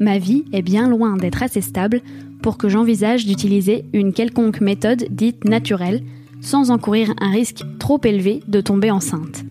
Ma 0.00 0.18
vie 0.18 0.44
est 0.52 0.62
bien 0.62 0.88
loin 0.88 1.16
d'être 1.16 1.42
assez 1.42 1.60
stable 1.60 2.00
pour 2.42 2.58
que 2.58 2.68
j'envisage 2.68 3.26
d'utiliser 3.26 3.84
une 3.92 4.12
quelconque 4.12 4.60
méthode 4.60 5.06
dite 5.10 5.44
naturelle 5.44 6.02
sans 6.40 6.70
encourir 6.70 7.14
un 7.20 7.30
risque 7.30 7.62
trop 7.78 8.00
élevé 8.04 8.40
de 8.48 8.60
tomber 8.60 8.90
enceinte. 8.90 9.44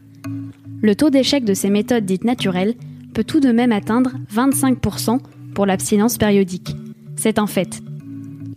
Le 0.81 0.95
taux 0.95 1.09
d'échec 1.09 1.45
de 1.45 1.53
ces 1.53 1.69
méthodes 1.69 2.05
dites 2.05 2.23
naturelles 2.23 2.75
peut 3.13 3.23
tout 3.23 3.39
de 3.39 3.51
même 3.51 3.71
atteindre 3.71 4.11
25% 4.33 5.19
pour 5.53 5.65
l'abstinence 5.65 6.17
périodique. 6.17 6.75
C'est 7.15 7.39
un 7.39 7.47
fait. 7.47 7.81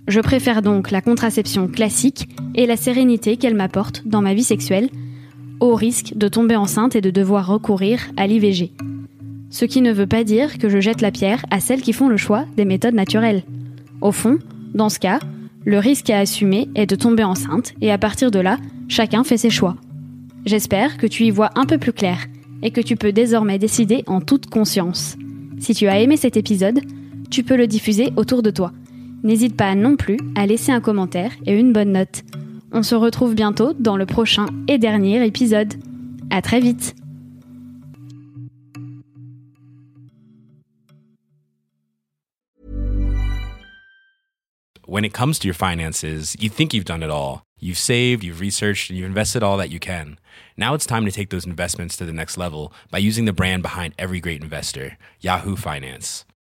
Je 0.09 0.21
préfère 0.21 0.62
donc 0.62 0.90
la 0.90 1.03
contraception 1.03 1.68
classique 1.68 2.31
et 2.55 2.64
la 2.64 2.79
sérénité 2.79 3.37
qu'elle 3.37 3.55
m'apporte 3.55 4.03
dans 4.07 4.23
ma 4.23 4.33
vie 4.33 4.42
sexuelle, 4.42 4.88
au 5.61 5.75
risque 5.75 6.14
de 6.16 6.29
tomber 6.29 6.57
enceinte 6.57 6.97
et 6.97 7.03
de 7.03 7.11
devoir 7.11 7.47
recourir 7.47 8.01
à 8.16 8.27
l'IVG. 8.27 8.73
Ce 9.51 9.66
qui 9.66 9.83
ne 9.83 9.92
veut 9.92 10.07
pas 10.07 10.25
dire 10.25 10.57
que 10.57 10.71
je 10.71 10.81
jette 10.81 11.03
la 11.03 11.11
pierre 11.11 11.44
à 11.51 11.61
celles 11.61 11.83
qui 11.83 11.92
font 11.92 12.09
le 12.09 12.16
choix 12.16 12.47
des 12.57 12.64
méthodes 12.64 12.94
naturelles. 12.94 13.42
Au 14.01 14.11
fond, 14.11 14.38
dans 14.75 14.88
ce 14.88 14.99
cas, 14.99 15.21
le 15.66 15.79
risque 15.79 16.09
à 16.09 16.21
assumer 16.21 16.71
est 16.75 16.87
de 16.87 16.97
tomber 16.97 17.25
enceinte 17.25 17.75
et 17.83 17.92
à 17.92 17.99
partir 17.99 18.31
de 18.31 18.38
là, 18.38 18.57
chacun 18.88 19.25
fait 19.25 19.37
ses 19.37 19.51
choix. 19.51 19.77
J'espère 20.47 20.97
que 20.97 21.07
tu 21.07 21.25
y 21.25 21.31
vois 21.31 21.51
un 21.55 21.66
peu 21.66 21.77
plus 21.77 21.92
clair 21.92 22.18
et 22.62 22.71
que 22.71 22.81
tu 22.81 22.97
peux 22.97 23.12
désormais 23.12 23.59
décider 23.59 24.05
en 24.07 24.23
toute 24.23 24.47
conscience. 24.47 25.16
Si 25.59 25.75
tu 25.75 25.87
as 25.87 26.01
aimé 26.01 26.16
cet 26.16 26.38
épisode, 26.38 26.81
tu 27.29 27.42
peux 27.42 27.57
le 27.57 27.66
diffuser 27.66 28.11
autour 28.16 28.42
de 28.42 28.51
toi. 28.51 28.73
N'hésite 29.23 29.57
pas 29.57 29.75
non 29.75 29.97
plus 29.97 30.19
à 30.35 30.47
laisser 30.47 30.73
un 30.73 30.81
commentaire 30.81 31.33
et 31.47 31.59
une 31.59 31.73
bonne 31.73 31.93
note. 31.93 32.23
On 32.73 32.83
se 32.83 32.95
retrouve 32.95 33.35
bientôt 33.35 33.73
dans 33.73 33.97
le 33.97 34.07
prochain 34.07 34.47
et 34.69 34.79
dernier 34.79 35.25
épisode. 35.27 35.75
À 36.31 36.43
très 36.43 36.61
vite! 36.61 36.95
When 44.87 45.05
it 45.05 45.13
comes 45.13 45.39
to 45.41 45.47
your 45.47 45.55
finances, 45.55 46.35
you 46.41 46.49
think 46.49 46.73
you've 46.73 46.87
done 46.87 47.03
it 47.03 47.11
all. 47.11 47.43
You've 47.61 47.77
saved, 47.77 48.25
you've 48.25 48.41
researched, 48.41 48.89
and 48.89 48.99
you've 48.99 49.07
invested 49.07 49.43
all 49.43 49.59
that 49.59 49.69
you 49.69 49.79
can. 49.79 50.19
Now 50.57 50.73
it's 50.73 50.87
time 50.87 51.05
to 51.05 51.13
take 51.13 51.29
those 51.29 51.45
investments 51.45 51.97
to 51.99 52.07
the 52.07 52.13
next 52.13 52.39
level 52.39 52.73
by 52.91 52.99
using 52.99 53.27
the 53.27 53.35
brand 53.35 53.63
behind 53.63 53.95
every 53.99 54.19
great 54.19 54.43
investor, 54.43 54.97
Yahoo 55.21 55.57
Finance. 55.57 56.25